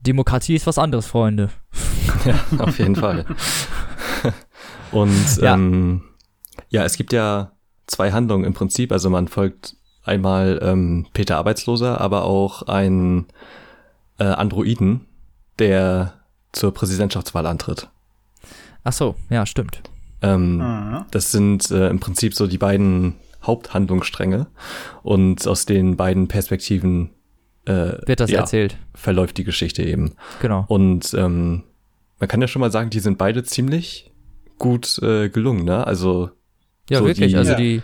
[0.00, 1.48] Demokratie ist was anderes, Freunde.
[2.24, 3.24] Ja, auf jeden Fall.
[4.92, 5.54] Und Ja.
[5.54, 6.02] ähm,
[6.68, 7.52] ja, es gibt ja
[7.86, 8.92] zwei Handlungen im Prinzip.
[8.92, 13.26] Also man folgt einmal ähm, Peter Arbeitsloser, aber auch einen
[14.18, 15.06] äh, Androiden,
[15.58, 16.14] der
[16.52, 17.88] zur Präsidentschaftswahl antritt.
[18.84, 19.80] Ach so, ja, stimmt.
[20.20, 21.04] Ähm, Mhm.
[21.10, 24.46] Das sind äh, im Prinzip so die beiden Haupthandlungsstränge
[25.02, 27.10] und aus den beiden Perspektiven
[27.66, 28.76] äh, Wird das ja, erzählt.
[28.94, 30.14] verläuft die Geschichte eben.
[30.40, 30.64] Genau.
[30.68, 31.62] Und ähm,
[32.18, 34.12] man kann ja schon mal sagen, die sind beide ziemlich
[34.58, 35.86] gut äh, gelungen, ne?
[35.86, 36.30] Also
[36.90, 37.32] Ja, so wirklich.
[37.32, 37.82] die- also die,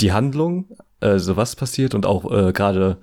[0.00, 2.98] die Handlung, also was passiert und auch äh, gerade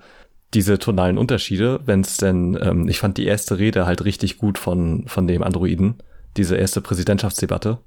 [0.54, 4.56] diese tonalen Unterschiede, wenn es denn, ähm, ich fand die erste Rede halt richtig gut
[4.56, 5.96] von, von dem Androiden,
[6.36, 7.78] diese erste Präsidentschaftsdebatte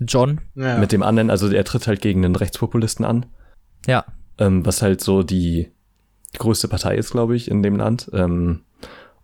[0.00, 0.76] John, Ja.
[0.78, 3.26] mit dem anderen, also er tritt halt gegen einen Rechtspopulisten an,
[3.86, 4.04] ja,
[4.38, 5.70] ähm, was halt so die
[6.38, 8.10] größte Partei ist, glaube ich, in dem Land.
[8.12, 8.60] Ähm,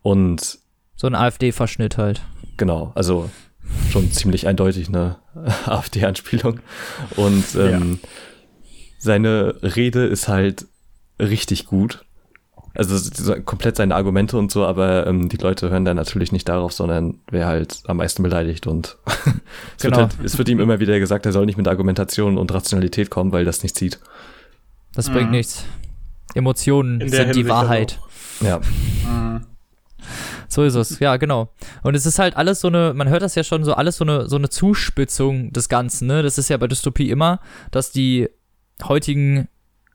[0.03, 0.59] und
[0.97, 2.23] so ein AfD-Verschnitt halt.
[2.57, 3.31] Genau, also
[3.91, 5.19] schon ziemlich eindeutig eine
[5.67, 6.61] AfD-Anspielung.
[7.17, 7.99] Und ähm,
[8.99, 10.67] seine Rede ist halt
[11.21, 12.05] richtig gut.
[12.75, 16.73] Also komplett seine Argumente und so, aber ähm, die Leute hören dann natürlich nicht darauf,
[16.73, 18.97] sondern wer halt am meisten beleidigt und
[19.77, 19.99] es, Genau.
[19.99, 23.11] wird halt, es wird ihm immer wieder gesagt, er soll nicht mit Argumentation und Rationalität
[23.11, 24.01] kommen, weil das nicht zieht.
[24.95, 25.13] Das Mhm.
[25.15, 25.65] bringt nichts.
[26.35, 28.01] Emotionen sind die Hinsicht Wahrheit.
[28.41, 28.61] Ja,
[29.07, 29.47] Mhm.
[30.49, 31.51] So ist es, ja, genau.
[31.83, 34.05] Und es ist halt alles so eine, man hört das ja schon so, alles so
[34.05, 36.23] eine, so eine Zuspitzung des Ganzen, ne?
[36.23, 37.41] Das ist ja bei Dystopie immer,
[37.71, 38.29] dass die
[38.85, 39.49] heutigen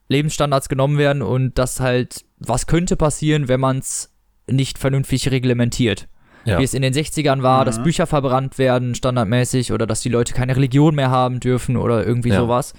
[0.10, 4.14] Lebensstandards genommen werden und das halt, was könnte passieren, wenn man es
[4.50, 6.08] nicht vernünftig reglementiert.
[6.46, 6.58] Ja.
[6.60, 7.66] Wie es in den 60ern war, Mhm.
[7.66, 12.06] dass Bücher verbrannt werden, standardmäßig, oder dass die Leute keine Religion mehr haben dürfen oder
[12.08, 12.38] irgendwie Ja.
[12.40, 12.74] sowas.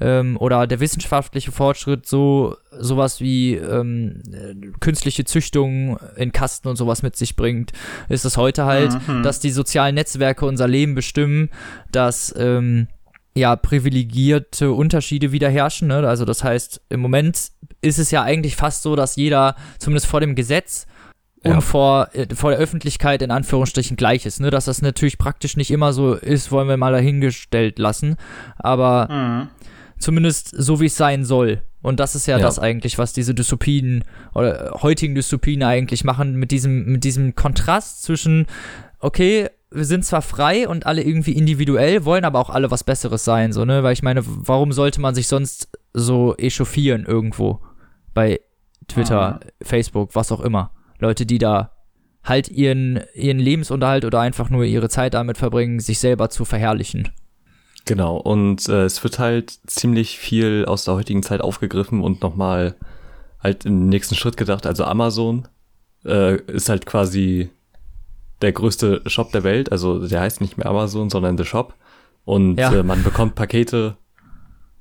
[0.00, 6.76] Ähm, oder der wissenschaftliche Fortschritt, so sowas wie ähm, äh, künstliche Züchtung in Kasten und
[6.76, 7.72] sowas mit sich bringt,
[8.08, 9.22] ist es heute halt, Mhm.
[9.22, 11.50] dass die sozialen Netzwerke unser Leben bestimmen,
[11.92, 12.88] dass ähm,
[13.36, 15.88] ja privilegierte Unterschiede wieder herrschen.
[15.88, 16.06] Ne?
[16.08, 20.20] Also das heißt, im Moment ist es ja eigentlich fast so, dass jeder zumindest vor
[20.20, 20.86] dem Gesetz
[21.44, 24.40] und vor, äh, vor der Öffentlichkeit in Anführungsstrichen gleich ist.
[24.40, 24.50] Ne?
[24.50, 28.16] Dass das natürlich praktisch nicht immer so ist, wollen wir mal dahingestellt lassen.
[28.56, 29.48] Aber Mhm.
[30.04, 31.62] Zumindest so, wie es sein soll.
[31.82, 32.42] Und das ist ja, Ja.
[32.42, 37.34] das eigentlich, was diese Dystopien oder äh, heutigen Dystopien eigentlich machen, mit diesem, mit diesem
[37.34, 38.46] Kontrast zwischen,
[39.00, 43.24] okay, wir sind zwar frei und alle irgendwie individuell, wollen aber auch alle was Besseres
[43.24, 43.82] sein, so, ne?
[43.82, 47.60] Weil ich meine, warum sollte man sich sonst so echauffieren irgendwo?
[48.14, 48.40] Bei
[48.86, 50.70] Twitter, Facebook, was auch immer.
[51.00, 51.72] Leute, die da
[52.22, 57.10] halt ihren, ihren Lebensunterhalt oder einfach nur ihre Zeit damit verbringen, sich selber zu verherrlichen.
[57.86, 62.76] Genau, und äh, es wird halt ziemlich viel aus der heutigen Zeit aufgegriffen und nochmal
[63.42, 64.66] halt im nächsten Schritt gedacht.
[64.66, 65.46] Also Amazon
[66.04, 67.50] äh, ist halt quasi
[68.40, 69.70] der größte Shop der Welt.
[69.70, 71.74] Also der heißt nicht mehr Amazon, sondern The Shop.
[72.24, 72.72] Und Ja.
[72.72, 73.96] äh, man bekommt Pakete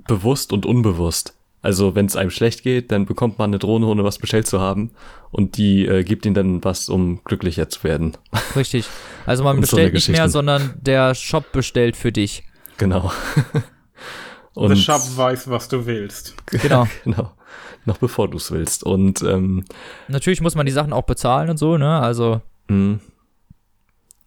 [0.07, 1.33] bewusst und unbewusst.
[1.61, 4.59] Also wenn es einem schlecht geht, dann bekommt man eine Drohne, ohne was bestellt zu
[4.59, 4.91] haben.
[5.31, 8.17] Und die äh, gibt ihnen dann was, um glücklicher zu werden.
[8.55, 8.85] Richtig.
[9.25, 12.43] Also man Und so bestellt nicht mehr, sondern der Shop bestellt für dich.
[12.77, 13.11] Genau.
[14.55, 16.35] The Shop weiß, was du willst.
[16.47, 16.87] Genau.
[17.03, 17.31] genau.
[17.85, 18.83] Noch bevor du es willst.
[18.83, 19.65] Und ähm,
[20.07, 21.99] Natürlich muss man die Sachen auch bezahlen und so, ne?
[21.99, 22.41] Also.
[22.69, 22.99] mh,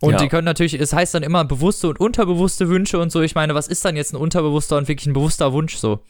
[0.01, 0.19] Und Ja.
[0.19, 3.23] die können natürlich, es heißt dann immer bewusste und unterbewusste Wünsche und so.
[3.23, 6.01] Ich meine, was ist dann jetzt ein unterbewusster und wirklich ein bewusster Wunsch so?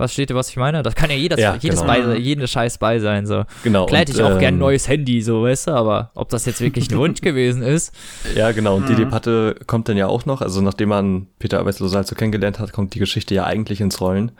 [0.00, 0.82] Was steht, was ich meine?
[0.82, 1.92] Das kann ja jedes, Ja, jedes genau.
[1.92, 3.44] bei, sein, jeden Scheiß bei sein, so.
[3.62, 3.86] genau.
[3.86, 6.46] Klar hätte ich auch ähm, gern ein neues Handy, so, weißt du, aber ob das
[6.46, 7.94] jetzt wirklich ein Wunsch gewesen ist.
[8.34, 8.76] Ja, genau.
[8.76, 8.98] Und die Mhm.
[8.98, 10.40] Debatte kommt dann ja auch noch.
[10.42, 14.00] Also nachdem man Peter Arbeitsloser halt so kennengelernt hat, kommt die Geschichte ja eigentlich ins
[14.00, 14.32] Rollen,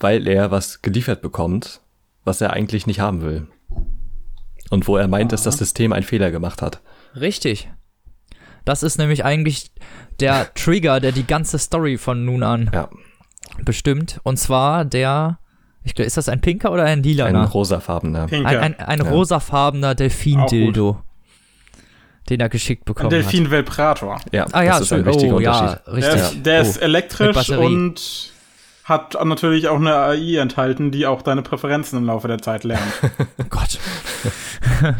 [0.00, 1.80] weil er was geliefert bekommt,
[2.24, 3.48] was er eigentlich nicht haben will.
[4.70, 6.80] Und wo er meint, dass das System einen Fehler gemacht hat.
[7.14, 7.68] Richtig.
[8.64, 9.72] Das ist nämlich eigentlich
[10.20, 12.88] der Trigger, der die ganze Story von nun an Ja,
[13.64, 14.20] bestimmt.
[14.22, 15.38] Und zwar der,
[15.82, 17.26] ich glaube, ist das ein pinker oder ein lila?
[17.26, 18.26] ein rosafarbener.
[18.26, 18.48] Pinker.
[18.48, 19.10] Ein, ein, ein Ja.
[19.10, 21.00] rosafarbener Delfin-Dildo,
[22.30, 24.20] den er geschickt Ein bekommen Delfin Velprator.
[24.32, 24.54] Ja, hat.
[24.54, 25.06] Ah ja, das ist ein schön.
[25.06, 25.86] wichtiger oh, ja, Unterschied.
[25.86, 26.14] Der, richtig.
[26.14, 26.84] ist, der ist oh.
[26.84, 27.64] elektrisch Mit Batterie.
[27.64, 28.32] und
[28.84, 32.82] hat natürlich auch eine AI enthalten, die auch deine Präferenzen im Laufe der Zeit lernt.
[33.40, 33.78] Oh Gott.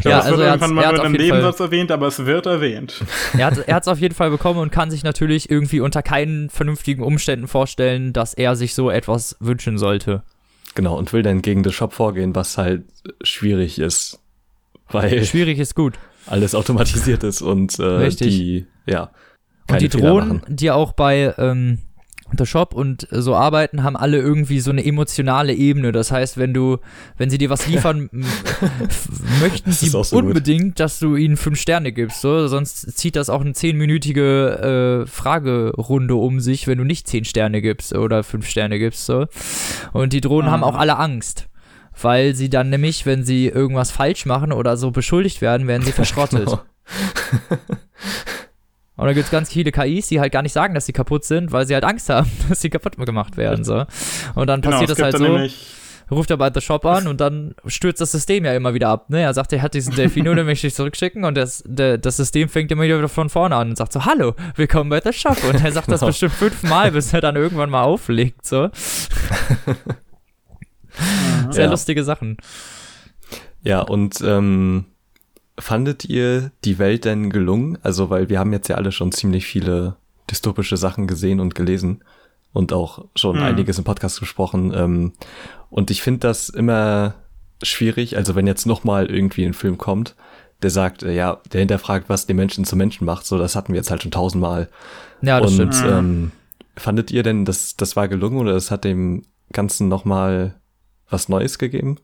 [0.00, 2.06] Glaube, ja, es also wird er irgendwann mal nur in einem Fall, Nebensatz erwähnt, aber
[2.06, 3.04] es wird erwähnt.
[3.38, 7.02] er hat hat's auf jeden Fall bekommen und kann sich natürlich irgendwie unter keinen vernünftigen
[7.02, 10.22] Umständen vorstellen, dass er sich so etwas wünschen sollte.
[10.74, 12.84] Genau, und will dann gegen den Shop vorgehen, was halt
[13.22, 14.20] schwierig ist.
[14.90, 15.98] Weil Schwierig ist gut.
[16.26, 18.28] alles automatisiert ist und äh, Richtig.
[18.28, 19.10] die, ja,
[19.70, 20.56] Und die Fehler Drohnen, machen.
[20.56, 21.78] die auch bei ähm,
[22.36, 25.92] The Shop und so arbeiten, haben alle irgendwie so eine emotionale Ebene.
[25.92, 26.78] Das heißt, wenn du,
[27.16, 28.10] wenn sie dir was liefern,
[29.40, 30.12] möchten sie so gut.
[30.12, 32.20] unbedingt, dass du ihnen fünf Sterne gibst.
[32.20, 32.46] So.
[32.48, 37.62] Sonst zieht das auch eine zehnminütige äh, Fragerunde um sich, wenn du nicht zehn Sterne
[37.62, 39.06] gibst oder fünf Sterne gibst.
[39.06, 39.26] So.
[39.92, 40.52] Und die Drohnen Ah.
[40.52, 41.48] haben auch alle Angst.
[42.00, 45.92] Weil sie dann nämlich, wenn sie irgendwas falsch machen oder so beschuldigt werden, werden sie
[46.02, 46.48] verschrottet.
[48.98, 49.02] Genau.
[49.04, 51.24] Und da gibt es ganz viele KIs, die halt gar nicht sagen, dass sie kaputt
[51.24, 53.64] sind, weil sie halt Angst haben, dass sie kaputt gemacht werden.
[53.64, 53.84] So.
[54.34, 55.38] Und dann passiert es das halt so,
[56.10, 59.10] ruft er bei The Shop an und dann stürzt das System ja immer wieder ab.
[59.10, 59.20] Ne?
[59.20, 62.48] Er sagt, er hat diesen Delfino, den möchte ich zurückschicken und das, der, das System
[62.48, 65.36] fängt immer wieder von vorne an und sagt so, hallo, willkommen bei The Shop.
[65.44, 66.08] Und er sagt das Genau.
[66.10, 68.46] bestimmt fünfmal, bis er dann irgendwann mal auflegt.
[68.46, 68.70] So.
[71.50, 71.70] Sehr Ja.
[71.70, 72.38] lustige Sachen.
[73.62, 74.86] Ja, und ähm,
[75.58, 77.78] fandet ihr die Welt denn gelungen?
[77.82, 79.96] Also, weil wir haben jetzt ja alle schon ziemlich viele
[80.30, 82.02] dystopische Sachen gesehen und gelesen
[82.52, 83.42] und auch schon Hm.
[83.42, 84.72] einiges im Podcast gesprochen.
[84.74, 85.12] Ähm,
[85.70, 87.14] und ich finde das immer
[87.62, 90.14] schwierig, also wenn jetzt nochmal irgendwie ein Film kommt,
[90.62, 93.72] der sagt, äh, ja, der hinterfragt, was den Menschen zu Menschen macht, so das hatten
[93.72, 94.68] wir jetzt halt schon tausendmal.
[95.22, 95.92] Ja, das und stimmt.
[95.92, 96.32] ähm,
[96.76, 100.54] fandet ihr denn, dass das war gelungen oder es hat dem Ganzen nochmal
[101.10, 101.98] was Neues gegeben?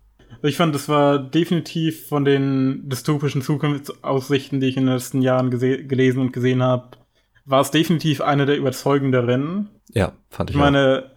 [0.48, 5.50] Ich fand, das war definitiv von den dystopischen Zukunftsaussichten, die ich in den letzten Jahren
[5.50, 6.98] gelesen und gesehen habe,
[7.46, 9.70] war es definitiv eine der überzeugenderen.
[9.92, 11.10] Ja, fand ich, Ich meine,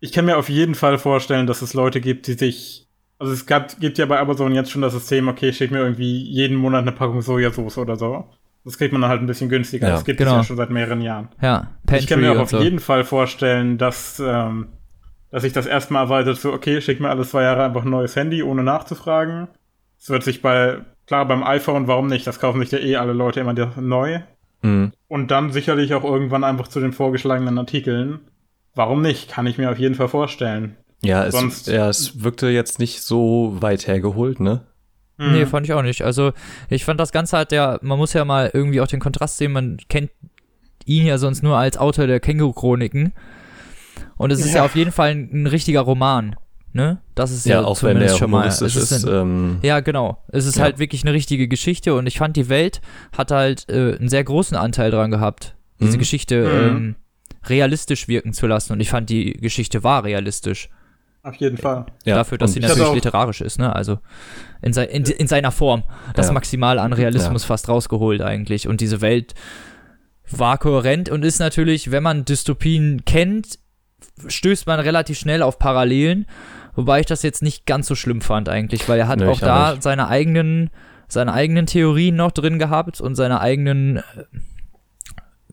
[0.00, 2.88] ich kann mir auf jeden Fall vorstellen, dass es Leute gibt, die sich
[3.18, 6.22] Also es gab, gibt ja bei Amazon jetzt schon das System, okay, schick mir irgendwie
[6.22, 8.24] jeden Monat eine Packung Sojasauce oder so.
[8.64, 9.88] Das kriegt man dann halt ein bisschen günstiger.
[9.88, 10.32] Ja, das gibt genau.
[10.32, 11.28] es ja schon seit mehreren Jahren.
[11.40, 12.60] Ja, ich kann mir auch auf so.
[12.60, 14.68] jeden Fall vorstellen, dass, ähm,
[15.30, 18.16] dass sich das erstmal erweitert, so, okay, schick mir alle zwei Jahre einfach ein neues
[18.16, 19.48] Handy, ohne nachzufragen.
[19.98, 22.26] Es wird sich bei, klar, beim iPhone, warum nicht?
[22.26, 24.20] Das kaufen sich ja eh alle Leute immer dir- neu.
[24.62, 24.92] Mhm.
[25.08, 28.20] Und dann sicherlich auch irgendwann einfach zu den vorgeschlagenen Artikeln.
[28.74, 29.30] Warum nicht?
[29.30, 30.76] Kann ich mir auf jeden Fall vorstellen.
[31.02, 34.62] Ja, es, Sonst- ja, es wirkte jetzt nicht so weit hergeholt, ne?
[35.16, 35.32] Mhm.
[35.32, 36.02] Nee, fand ich auch nicht.
[36.02, 36.32] Also,
[36.68, 39.52] ich fand das Ganze halt ja, man muss ja mal irgendwie auch den Kontrast sehen,
[39.52, 40.10] man kennt
[40.86, 43.12] ihn ja sonst nur als Autor der Känguru-Chroniken.
[44.16, 44.56] Und es ist ja.
[44.56, 44.64] Ja.
[44.64, 46.36] auf jeden Fall ein, ein richtiger Roman,
[46.72, 47.00] ne?
[47.14, 48.46] Das ist ja, Ja, auch wenn zumindest der schon mal.
[48.46, 49.04] es ist.
[49.04, 50.22] ein, ähm, ja, genau.
[50.28, 50.64] Es ist Ja.
[50.64, 52.80] halt wirklich eine richtige Geschichte und ich fand, die Welt
[53.16, 55.98] hat halt äh, einen sehr großen Anteil dran gehabt, diese Mhm.
[56.00, 56.76] Geschichte Mhm.
[56.76, 56.96] ähm,
[57.46, 58.72] realistisch wirken zu lassen.
[58.74, 60.68] Und ich fand, die Geschichte war realistisch.
[61.22, 61.84] Auf jeden Fall.
[62.06, 63.74] ja, dafür, dass und sie natürlich auch- literarisch ist, ne?
[63.74, 63.98] Also
[64.62, 65.82] in, sei, in, in seiner Form.
[66.14, 66.32] Das Ja.
[66.32, 68.66] Maximale an Realismus fast rausgeholt eigentlich.
[68.68, 69.34] Und diese Welt
[70.30, 73.58] war kohärent und ist natürlich, wenn man Dystopien kennt,
[74.28, 76.26] stößt man relativ schnell auf Parallelen.
[76.76, 79.32] Wobei ich das jetzt nicht ganz so schlimm fand eigentlich, weil er hat Nö, auch
[79.32, 79.82] auch da nicht.
[79.82, 80.70] seine eigenen,
[81.08, 84.02] seine eigenen Theorien noch drin gehabt und seine eigenen äh,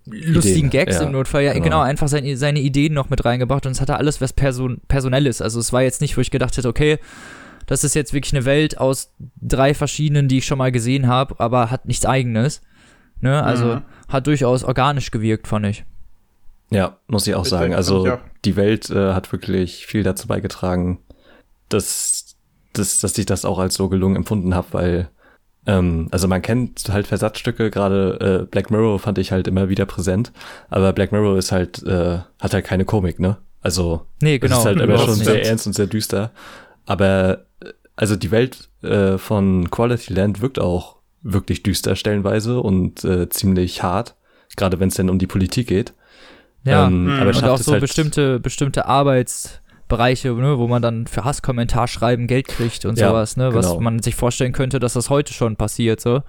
[0.06, 1.44] lustigen Ideen, Gags ja, im Notfall.
[1.44, 1.82] Ja, genau, genau.
[1.82, 5.42] einfach seine, seine Ideen noch mit reingebracht und es hatte alles was Person, Personelles.
[5.42, 7.00] Also es war jetzt nicht, wo ich gedacht hätte, okay,
[7.66, 9.12] das ist jetzt wirklich eine Welt aus
[9.42, 12.62] drei verschiedenen, die ich schon mal gesehen habe, aber hat nichts eigenes.
[13.20, 13.44] Ne?
[13.44, 13.82] Also Mhm.
[14.08, 15.84] hat durchaus organisch gewirkt, fand ich.
[16.70, 17.62] Ja, muss ich auch Ich sagen.
[17.64, 18.20] denke, Also auch.
[18.46, 21.00] die Welt äh, hat wirklich viel dazu beigetragen,
[21.70, 22.36] dass,
[22.74, 25.10] dass, dass ich das auch als so gelungen empfunden habe, weil
[25.66, 29.86] ähm, also man kennt halt Versatzstücke, gerade äh, Black Mirror fand ich halt immer wieder
[29.86, 30.32] präsent,
[30.70, 33.38] aber Black Mirror ist halt, äh, hat halt keine Komik, ne?
[33.62, 34.54] Also Nee, genau.
[34.56, 36.32] es ist halt immer schon sehr ernst und sehr düster.
[36.86, 43.04] Aber äh, also die Welt äh, von Quality Land wirkt auch wirklich düster stellenweise und
[43.04, 44.16] äh, ziemlich hart,
[44.56, 45.94] gerade wenn es denn um die Politik geht.
[46.68, 46.88] Ja.
[46.88, 47.20] Ähm, Mhm.
[47.22, 51.88] aber und auch es so halt, bestimmte, bestimmte Arbeitsbereiche, ne, wo man dann für Hasskommentar
[51.88, 53.80] schreiben Geld kriegt und Ja, sowas, ne, was genau.
[53.82, 56.22] man sich vorstellen könnte, dass das heute schon passiert, so.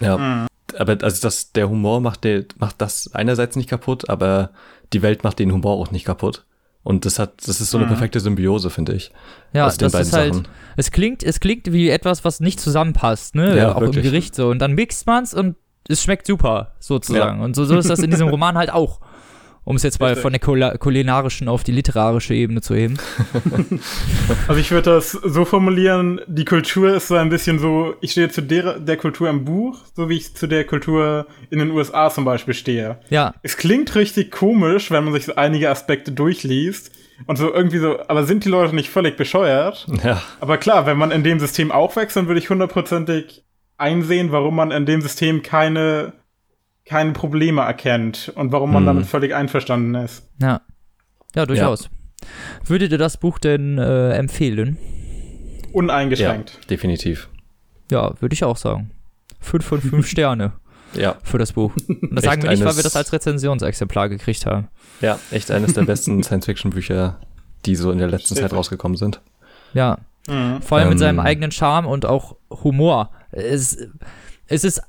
[0.00, 0.46] Ja, Mhm.
[0.78, 4.50] aber also das, der Humor macht, der, macht das einerseits nicht kaputt, aber
[4.92, 6.44] die Welt macht den Humor auch nicht kaputt.
[6.84, 7.90] Und das hat, das ist so eine Mhm.
[7.90, 9.10] perfekte Symbiose, finde ich.
[9.52, 10.48] Ja, aus den das ist halt, Sachen.
[10.76, 13.96] es klingt, es klingt wie etwas, was nicht zusammenpasst, ne, Ja, auch wirklich.
[14.06, 14.48] im Gericht so.
[14.48, 15.56] Und dann mixt man's und
[15.88, 17.40] es schmeckt super, sozusagen.
[17.40, 19.00] Und so, so ist das in diesem Roman halt auch.
[19.68, 22.96] Um es jetzt mal von der kulinarischen auf die literarische Ebene zu heben.
[24.48, 28.30] Also ich würde das so formulieren, die Kultur ist so ein bisschen so, ich stehe
[28.30, 32.08] zu der, der Kultur im Buch, so wie ich zu der Kultur in den USA
[32.08, 32.98] zum Beispiel stehe.
[33.10, 36.90] Ja, Es klingt richtig komisch, wenn man sich so einige Aspekte durchliest
[37.26, 39.86] und so irgendwie so, aber sind die Leute nicht völlig bescheuert?
[40.02, 43.44] Ja, Aber klar, wenn man in dem System aufwächst, dann würde ich hundertprozentig
[43.76, 46.14] einsehen, warum man in dem System keine,
[46.88, 48.86] keine Probleme erkennt und warum man Mhm.
[48.86, 50.28] damit völlig einverstanden ist.
[50.40, 50.60] ja.
[51.34, 51.90] Ja, durchaus.
[52.64, 54.78] Würdet ihr das Buch denn äh, empfehlen?
[55.62, 56.70] ja, Uneingeschränkt.
[56.70, 57.28] definitiv.
[57.90, 58.90] Ja, würde ich auch sagen.
[59.38, 60.52] Fünf von fünf Sterne
[60.94, 61.72] Ja, für das Buch.
[61.86, 64.68] Und das Echt sagen wir nicht, weil wir das als Rezensionsexemplar gekriegt haben.
[65.02, 67.20] ja, echt eines der besten Science-Fiction-Bücher,
[67.66, 69.20] die so in der letzten Zeit rausgekommen sind.
[69.74, 70.62] Ja, Mhm.
[70.62, 71.00] vor allem mit Ähm.
[71.00, 73.10] seinem eigenen Charme und auch Humor.
[73.32, 73.76] Es,
[74.46, 74.80] es ist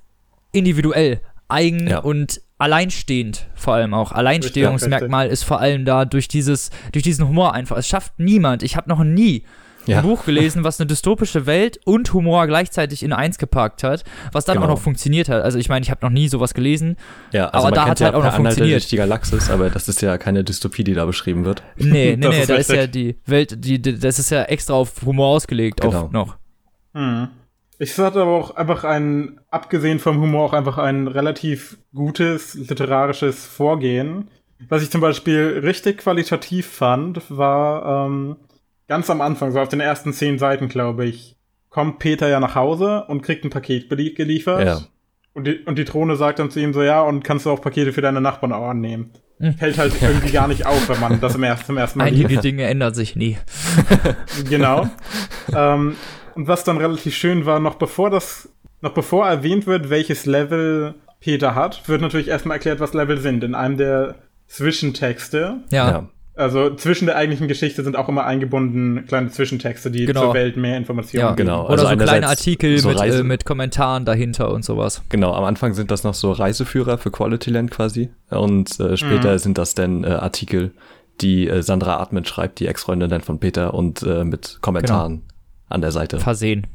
[0.53, 1.19] individuell,
[1.49, 1.99] eigen Ja.
[1.99, 4.11] und alleinstehend vor allem auch.
[4.11, 7.77] Alleinstehungsmerkmal ist vor allem da durch dieses, durch diesen Humor einfach.
[7.77, 8.63] Es schafft niemand.
[8.63, 9.43] Ich habe noch nie
[9.85, 9.99] Ja.
[9.99, 14.43] ein Buch gelesen, was eine dystopische Welt und Humor gleichzeitig in eins gepackt hat, was
[14.45, 14.65] dann Genau.
[14.67, 15.41] auch noch funktioniert hat.
[15.41, 16.97] Also ich meine, ich habe noch nie sowas gelesen.
[17.31, 18.91] Ja, also Aber man da kennt hat ja halt auch noch funktioniert.
[18.91, 21.63] die Galaxis, aber das ist ja keine Dystopie, die da beschrieben wird.
[21.77, 24.73] Nee, nee, nee, ist da ist ja die Welt, die, die, das ist ja extra
[24.73, 26.01] auf Humor ausgelegt, Genau.
[26.03, 26.37] auch noch.
[26.93, 27.29] Mhm.
[27.81, 33.45] Ich hatte aber auch einfach ein, abgesehen vom Humor, auch einfach ein relativ gutes literarisches
[33.45, 34.29] Vorgehen.
[34.67, 38.35] Was ich zum Beispiel richtig qualitativ fand, war ähm,
[38.89, 41.37] ganz am Anfang, so auf den ersten zehn Seiten, glaube ich,
[41.69, 44.65] kommt Peter ja nach Hause und kriegt ein Paket geliefert.
[44.65, 44.81] Ja.
[45.33, 47.61] Und die, und die Drohne sagt dann zu ihm so, ja, und kannst du auch
[47.61, 49.11] Pakete für deine Nachbarn auch annehmen.
[49.39, 49.53] Hm.
[49.53, 52.25] Fällt halt irgendwie gar nicht auf, wenn man das im ersten, zum ersten Mal liest.
[52.25, 53.37] Einige Dinge ändern sich nie.
[54.49, 54.89] Genau.
[55.55, 55.95] ähm,
[56.39, 58.47] und was dann relativ schön war, noch bevor das,
[58.81, 63.43] noch bevor erwähnt wird, welches Level Peter hat, wird natürlich erstmal erklärt, was Level sind.
[63.43, 64.15] In einem der
[64.47, 66.09] Zwischentexte, Ja, ja.
[66.35, 70.21] also zwischen der eigentlichen Geschichte sind auch immer eingebunden kleine Zwischentexte, die Genau.
[70.21, 71.31] zur Welt mehr Informationen ja.
[71.33, 71.47] geben.
[71.47, 71.63] Genau.
[71.65, 75.01] Oder Also so kleine Artikel so mit, äh, mit Kommentaren dahinter und sowas.
[75.09, 78.09] Genau, am Anfang sind das noch so Reiseführer für Quality Land quasi.
[78.29, 79.37] Und äh, später Mhm.
[79.39, 80.71] sind das dann äh, Artikel,
[81.21, 85.23] die äh, Sandra Atman schreibt, die Ex-Freundin dann von Peter und äh, mit Kommentaren
[85.69, 86.19] an der Seite.
[86.19, 86.67] Versehen.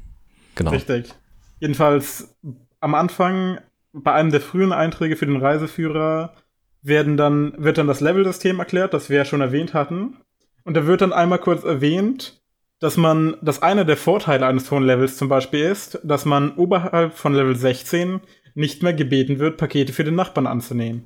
[0.54, 0.70] Genau.
[0.70, 1.12] Richtig.
[1.60, 2.34] Jedenfalls
[2.80, 3.58] am Anfang,
[3.92, 6.34] bei einem der frühen Einträge für den Reiseführer,
[6.82, 10.16] werden dann, wird dann das Level-System erklärt, das wir ja schon erwähnt hatten.
[10.64, 12.40] Und da wird dann einmal kurz erwähnt,
[12.80, 17.14] dass man, dass einer der Vorteile eines hohen Levels zum Beispiel ist, dass man oberhalb
[17.14, 18.20] von Level 16
[18.54, 21.04] nicht mehr gebeten wird, Pakete für den Nachbarn anzunehmen.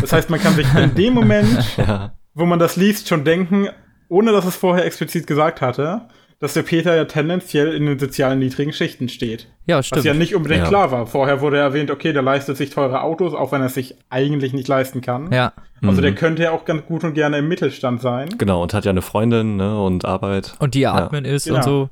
[0.00, 2.12] Das heißt, man kann sich in dem Moment, Ja.
[2.34, 3.68] wo man das liest, schon denken,
[4.08, 6.02] ohne dass es vorher explizit gesagt hatte,
[6.44, 9.48] dass der Peter ja tendenziell in den sozialen niedrigen Schichten steht.
[9.66, 10.04] Ja, Was stimmt.
[10.04, 10.68] ja nicht unbedingt Ja.
[10.68, 11.06] klar war.
[11.06, 14.52] Vorher wurde erwähnt, okay, der leistet sich teure Autos, auch wenn er es sich eigentlich
[14.52, 15.32] nicht leisten kann.
[15.32, 15.52] ja.
[15.82, 16.02] Also Mhm.
[16.02, 18.28] der könnte ja auch ganz gut und gerne im Mittelstand sein.
[18.38, 20.54] Genau, und hat ja eine Freundin ne, und Arbeit.
[20.58, 21.56] Und die ja Admin ist Genau.
[21.58, 21.90] und so.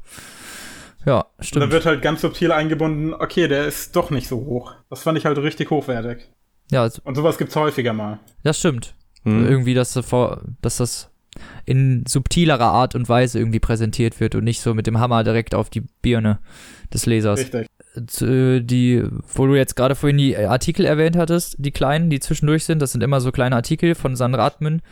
[1.04, 1.72] Ja, Und dann stimmt.
[1.72, 4.72] wird halt ganz subtil eingebunden, okay, der ist doch nicht so hoch.
[4.88, 6.28] Das fand ich halt richtig hochwertig.
[6.70, 8.18] Ja, also, Und sowas gibt's häufiger mal.
[8.44, 8.94] das stimmt.
[9.24, 9.46] Hm.
[9.48, 11.10] Irgendwie, dass, das vor- dass das
[11.64, 15.54] in subtilerer Art und Weise irgendwie präsentiert wird und nicht so mit dem Hammer direkt
[15.54, 16.38] auf die Birne
[16.92, 17.40] des Lesers.
[17.40, 17.66] Richtig.
[18.22, 19.02] Äh, Die,
[19.34, 22.80] wo du jetzt gerade vorhin die äh, Artikel erwähnt hattest, die kleinen, die zwischendurch sind,
[22.80, 24.82] das sind immer so kleine Artikel von Sandra Atman,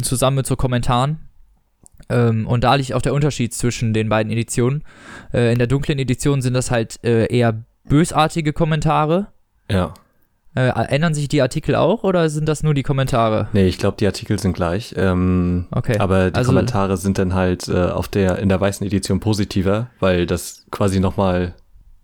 [0.00, 1.18] zusammen mit so Kommentaren.
[2.08, 4.84] Ähm, und da liegt auch der Unterschied zwischen den beiden Editionen.
[5.32, 9.28] Äh, in der dunklen Edition sind das halt äh, eher bösartige Kommentare.
[9.70, 9.94] Ja.
[10.56, 13.48] Äh, ändern sich die Artikel auch oder sind das nur die Kommentare?
[13.52, 14.94] Nee, ich glaube, die Artikel sind gleich.
[14.96, 15.98] Ähm, Okay.
[15.98, 19.88] Aber die Also- Kommentare sind dann halt äh, auf der, in der weißen Edition positiver,
[20.00, 21.54] weil das quasi nochmal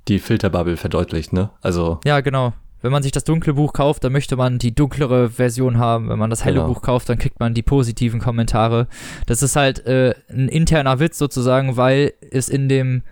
[0.09, 1.51] die Filterbubble verdeutlicht, ne?
[1.63, 2.53] Also, Ja, genau.
[2.83, 6.09] Wenn man sich das dunkle Buch kauft, dann möchte man die dunklere Version haben.
[6.09, 6.67] Wenn man das helle Genau.
[6.67, 8.89] Buch kauft, dann kriegt man die positiven Kommentare.
[9.27, 13.03] Das ist halt äh, ein interner Witz sozusagen, weil es in dem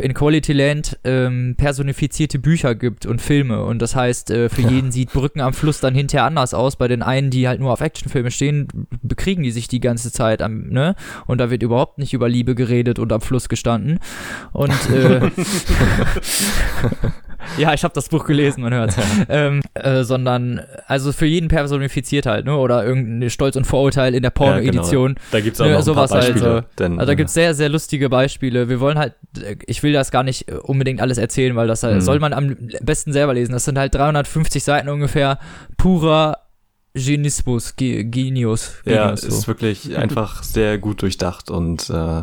[0.00, 4.90] in Quality Land ähm, personifizierte Bücher gibt und Filme und das heißt, äh, für jeden
[4.90, 6.76] sieht Brücken am Fluss dann hinterher anders aus.
[6.76, 8.68] Bei den einen, die halt nur auf Actionfilme stehen,
[9.02, 10.96] bekriegen die sich die ganze Zeit am, ne?
[11.26, 14.00] Und da wird überhaupt nicht über Liebe geredet und am Fluss gestanden.
[14.52, 15.30] Und äh,
[17.58, 18.94] ja, ich habe das Buch gelesen, man hört.
[19.28, 22.56] ähm, äh, sondern, also für jeden personifiziert halt, ne?
[22.56, 25.16] Oder irgendein Stolz und Vorurteil in der Porno-Edition.
[25.30, 26.62] Da gibt's auch Nö, noch ein sowas paar halt, Beispiele.
[26.62, 26.66] so.
[26.84, 28.68] denn, Also da äh, gibt's sehr, sehr lustige Beispiele.
[28.68, 31.82] Wir wollen halt, äh, ich will das gar nicht äh, unbedingt alles erzählen, weil das
[31.82, 32.00] halt, Mhm.
[32.00, 33.52] soll man am besten selber lesen.
[33.52, 35.38] Das sind halt 350 Seiten ungefähr
[35.76, 36.38] purer
[36.94, 38.74] Genismus, Ge Genius.
[38.84, 42.22] Ja, Genius, ist wirklich einfach sehr gut durchdacht und äh,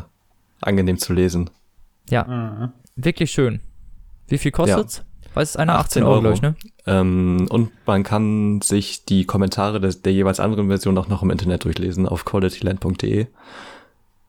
[0.61, 1.49] angenehm zu lesen.
[2.11, 2.69] Mhm.
[2.95, 3.61] Wirklich schön.
[4.27, 5.03] Wie viel kostet's?
[5.33, 5.73] Weiß es einer?
[5.73, 6.21] 18 18 Euro, Euro.
[6.21, 6.55] glaube ich, ne?
[6.87, 11.29] Ähm, und man kann sich die Kommentare des, der jeweils anderen Version auch noch im
[11.29, 13.27] Internet durchlesen auf qualityland.de.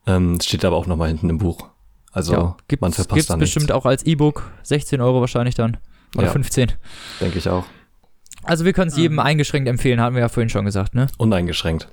[0.09, 1.69] Ähm, steht aber auch nochmal hinten im Buch.
[2.13, 4.51] Also ja, gibt's, man verpasst gibt's da bestimmt nichts, auch als E-Book.
[4.63, 5.77] 16 Euro wahrscheinlich dann.
[6.17, 6.33] Oder Ja.
[6.33, 6.73] 15.
[7.21, 7.65] denke ich auch.
[8.43, 11.09] Also wir können es jedem eingeschränkt empfehlen, hatten wir ja vorhin schon gesagt, ne?
[11.19, 11.89] Uneingeschränkt.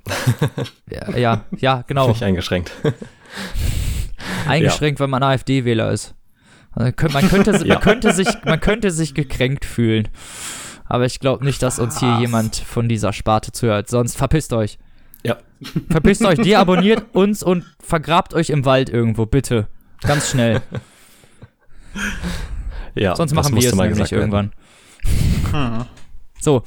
[0.89, 2.08] Ja, ja, ja genau.
[2.10, 2.72] Nicht eingeschränkt.
[4.47, 6.14] Eingeschränkt, wenn man AfD-Wähler ist.
[6.76, 7.76] Könnt- Man könnte, Ja.
[7.76, 10.08] man, könnte sich, man könnte sich gekränkt fühlen.
[10.86, 13.90] Aber ich glaube nicht, dass uns hier jemand von dieser Sparte zuhört.
[13.90, 14.78] Sonst verpisst euch.
[15.24, 15.38] Ja.
[15.90, 19.68] Verpisst euch, deabonniert uns und vergrabt euch im Wald irgendwo, bitte.
[20.02, 20.62] Ganz schnell.
[22.96, 24.52] Ja, Sonst machen wir es mal nämlich irgendwann.
[25.52, 25.86] Hm.
[26.40, 26.64] So.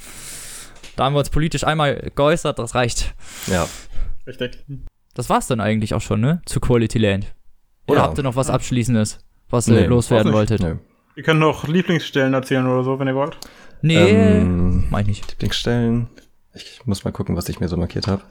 [0.97, 3.15] Da haben wir uns politisch einmal geäußert, das reicht.
[3.49, 3.69] Ja.
[4.27, 4.65] Richtig.
[5.15, 6.41] Das war's dann eigentlich auch schon, ne?
[6.47, 7.35] Zu Quality Land.
[7.87, 8.05] Oder Ja.
[8.05, 9.19] habt ihr noch was Abschließendes,
[9.51, 10.61] was Nee, ihr loswerden wolltet?
[10.61, 10.77] Nö.
[11.17, 13.39] Ihr könnt noch Lieblingsstellen erzählen oder so, wenn ihr wollt.
[13.83, 13.97] Nee,
[14.41, 15.29] Ähm, mach ich nicht.
[15.31, 16.09] Lieblingsstellen.
[16.55, 18.23] Ich muss mal gucken, was ich mir so markiert habe.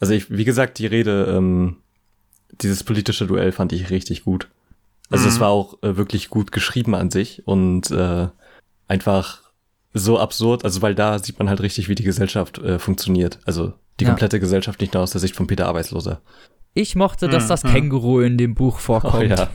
[0.00, 1.76] Also ich, wie gesagt, die Rede, ähm,
[2.60, 4.48] dieses politische Duell fand ich richtig gut.
[5.10, 5.28] Also Mhm.
[5.28, 8.28] es war auch äh, wirklich gut geschrieben an sich und äh,
[8.86, 9.42] einfach
[9.94, 13.38] so absurd, also weil da sieht man halt richtig, wie die Gesellschaft äh, funktioniert.
[13.44, 14.10] Also die Ja.
[14.10, 16.20] komplette Gesellschaft nicht nur aus der Sicht von Peter Arbeitsloser.
[16.80, 17.70] Ich mochte, dass Hm, das hm.
[17.72, 19.14] Känguru in dem Buch vorkommt.
[19.16, 19.48] Oh ja.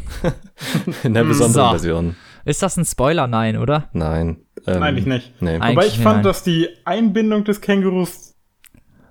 [1.03, 1.69] In der besonderen so.
[1.71, 2.15] Version.
[2.43, 3.27] Ist das ein Spoiler?
[3.27, 3.89] Nein, oder?
[3.93, 4.37] Nein.
[4.67, 5.31] Ähm, Eigentlich nicht.
[5.41, 5.51] Nee.
[5.51, 6.23] Ein- Wobei Eigentlich ich fand, nein.
[6.23, 8.35] dass die Einbindung des Kängurus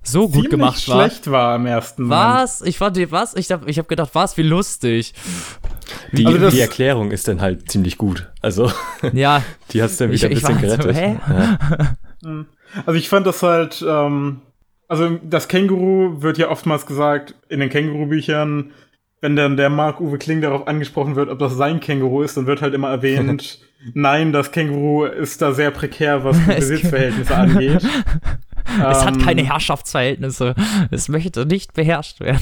[0.02, 1.08] So gut gemacht war.
[1.08, 2.20] schlecht war im ersten Moment.
[2.22, 2.60] Was?
[2.60, 3.34] Ich fand die, was?
[3.34, 4.36] Ich hab, ich hab gedacht, was?
[4.36, 5.14] Wie lustig.
[6.12, 8.30] Die, Also die Erklärung ist dann halt ziemlich gut.
[8.42, 8.70] Also
[9.14, 10.96] Ja, die hat's dann Ich- wieder ein ich bisschen war so, gerettet.
[10.96, 11.18] hä?
[11.28, 11.96] Ja.
[12.30, 12.46] Mhm.
[12.86, 14.40] Also ich fand das halt, ähm,
[14.92, 18.72] also das Känguru wird ja oftmals gesagt in den Känguru-Büchern,
[19.20, 22.60] wenn dann der Marc-Uwe Kling darauf angesprochen wird, ob das sein Känguru ist, dann wird
[22.60, 23.60] halt immer erwähnt,
[23.94, 27.82] nein, das Känguru ist da sehr prekär, was die Es- Besitzverhältnisse angeht.
[28.66, 30.54] es hat Ähm, keine Herrschaftsverhältnisse.
[30.90, 32.40] Es möchte nicht beherrscht werden.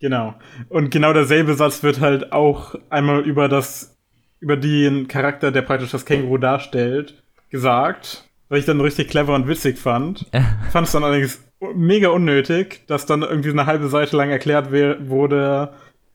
[0.00, 0.34] Genau.
[0.68, 3.96] Und genau derselbe Satz wird halt auch einmal über das,
[4.40, 8.24] über den Charakter, der praktisch das Känguru darstellt, gesagt.
[8.48, 10.26] Was ich dann richtig clever und witzig fand.
[10.72, 11.40] Fand es dann allerdings
[11.74, 15.72] mega unnötig, dass dann irgendwie eine halbe Seite lang erklärt wurde,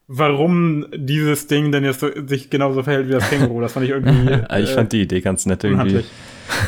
[0.07, 3.61] warum dieses Ding denn jetzt so, sich genauso verhält wie das Känguru.
[3.61, 4.33] Das fand ich irgendwie.
[4.49, 5.81] Äh, ich fand die Idee ganz nett irgendwie.
[5.81, 6.11] unhandlich.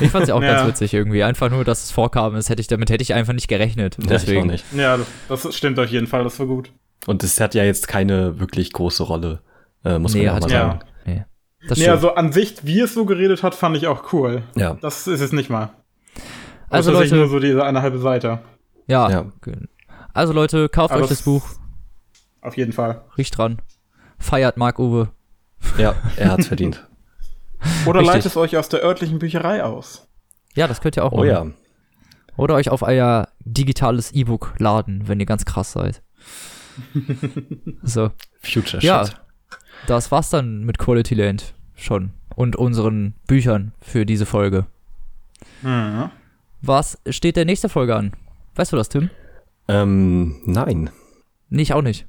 [0.01, 0.55] Ich fand es ja auch Ja.
[0.55, 1.23] ganz witzig irgendwie.
[1.23, 3.95] Einfach nur, dass es vorkam, das hätte ich, damit hätte ich einfach nicht gerechnet.
[3.97, 4.47] Ja, ich auch Deswegen.
[4.47, 4.65] nicht.
[4.75, 6.71] Ja, das, das stimmt auf jeden Fall, das war gut.
[7.07, 9.41] Und es hat ja jetzt keine wirklich große Rolle,
[9.85, 10.59] äh, muss Nee, man auch hat mal ja.
[10.67, 10.79] sagen.
[11.05, 11.23] Nee.
[11.67, 11.95] Das Nee, stimmt.
[11.95, 14.43] also an sich, wie es so geredet hat, fand ich auch cool.
[14.55, 14.77] Ja.
[14.81, 15.69] Das ist es nicht mal.
[16.69, 18.39] Also, Also, Leute, Leute- nur so diese eine halbe Seite.
[18.89, 19.09] Ja.
[19.09, 19.25] Ja.
[20.13, 21.47] Also Leute, kauft Aber euch das Buch,
[22.41, 23.03] Auf jeden Fall.
[23.17, 23.61] riecht dran.
[24.17, 25.09] Feiert Marc Uwe.
[25.77, 26.85] Ja, er hat's verdient.
[27.85, 28.15] Oder Richtig.
[28.15, 30.07] leitet es euch aus der örtlichen Bücherei aus.
[30.55, 31.27] Ja, das könnt ihr auch Oh machen.
[31.27, 31.45] ja.
[32.37, 36.01] Oder euch auf euer digitales E-Book laden, wenn ihr ganz krass seid.
[37.83, 38.11] so,
[38.41, 39.05] Future Ja.
[39.05, 39.15] Shit.
[39.87, 42.11] das war's dann mit Quality Land schon.
[42.35, 44.65] Und unseren Büchern für diese Folge.
[45.61, 46.09] Mhm.
[46.61, 48.13] Was steht der nächste Folge an?
[48.55, 49.09] Weißt du das, Tim?
[49.67, 50.89] Ähm, nein.
[51.49, 52.05] Nee, ich auch nicht.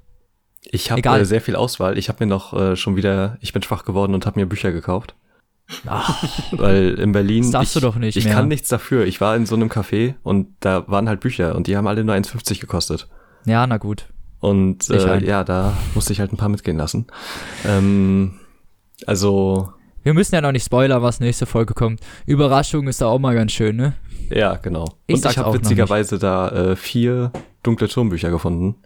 [0.62, 1.96] Ich habe äh, sehr viel Auswahl.
[1.98, 4.72] Ich habe mir noch äh, schon wieder, ich bin schwach geworden und habe mir Bücher
[4.72, 5.14] gekauft.
[5.86, 6.22] Ach,
[6.52, 7.42] Weil in Berlin.
[7.44, 8.34] Das darfst ich, du doch nicht Ich mehr.
[8.34, 9.06] kann nichts dafür.
[9.06, 12.02] Ich war in so einem Café und da waren halt Bücher und die haben alle
[12.04, 13.08] nur 1,50 gekostet.
[13.44, 14.06] ja, na gut.
[14.40, 17.06] Und äh, ja, da musste ich halt ein paar mitgehen lassen.
[17.66, 18.40] Ähm,
[19.06, 19.70] also,
[20.02, 22.00] Wir müssen ja noch nicht spoilern, was nächste Folge kommt.
[22.26, 23.92] Überraschung ist da auch mal ganz schön, ne?
[24.30, 24.86] Ja, genau.
[25.06, 28.76] Ich und ich habe witzigerweise da äh, vier dunkle Turmbücher gefunden.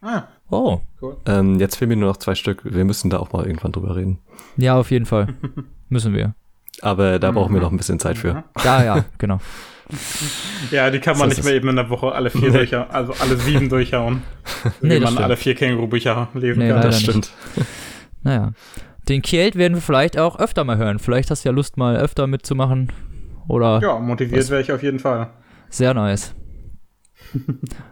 [0.00, 1.16] Ah, Oh, cool.
[1.24, 2.60] Ähm, jetzt fehlen mir nur noch zwei Stück.
[2.64, 4.18] Wir müssen da auch mal irgendwann drüber reden.
[4.58, 5.28] ja, auf jeden Fall.
[5.88, 6.34] Müssen wir.
[6.82, 7.62] Aber da brauchen wir Mhm.
[7.64, 8.44] noch ein bisschen Zeit für.
[8.62, 9.38] Ja, ja, genau.
[10.70, 12.56] Ja, die kann man So nicht mehr eben in der Woche alle vier Nee.
[12.58, 14.22] durchhauen, also alle sieben durchhauen.
[14.82, 15.20] Nee, wie das man stimmt.
[15.24, 16.82] alle vier Känguru-Bücher lesen Nee, kann.
[16.82, 17.08] Das nicht.
[17.08, 17.32] stimmt.
[18.22, 18.52] Naja.
[19.08, 20.98] Den Kielt werden wir vielleicht auch öfter mal hören.
[20.98, 22.92] Vielleicht hast du ja Lust, mal öfter mitzumachen.
[23.48, 25.30] Oder Ja, motiviert wäre ich auf jeden Fall.
[25.68, 26.34] sehr nice.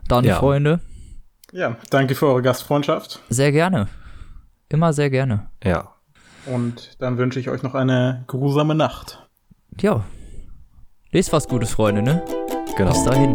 [0.09, 0.37] Dann, Ja.
[0.37, 0.81] Freunde,
[1.53, 3.21] Ja, danke für eure Gastfreundschaft.
[3.29, 3.89] sehr gerne.
[4.69, 5.49] Immer sehr gerne.
[5.65, 5.95] Ja.
[6.47, 9.27] Und dann wünsche ich euch noch eine grusame Nacht.
[9.81, 10.05] Ja.
[11.13, 12.23] Lest was Gutes, Freunde, ne?
[12.77, 12.91] Genau.
[12.93, 13.33] Bis dahin.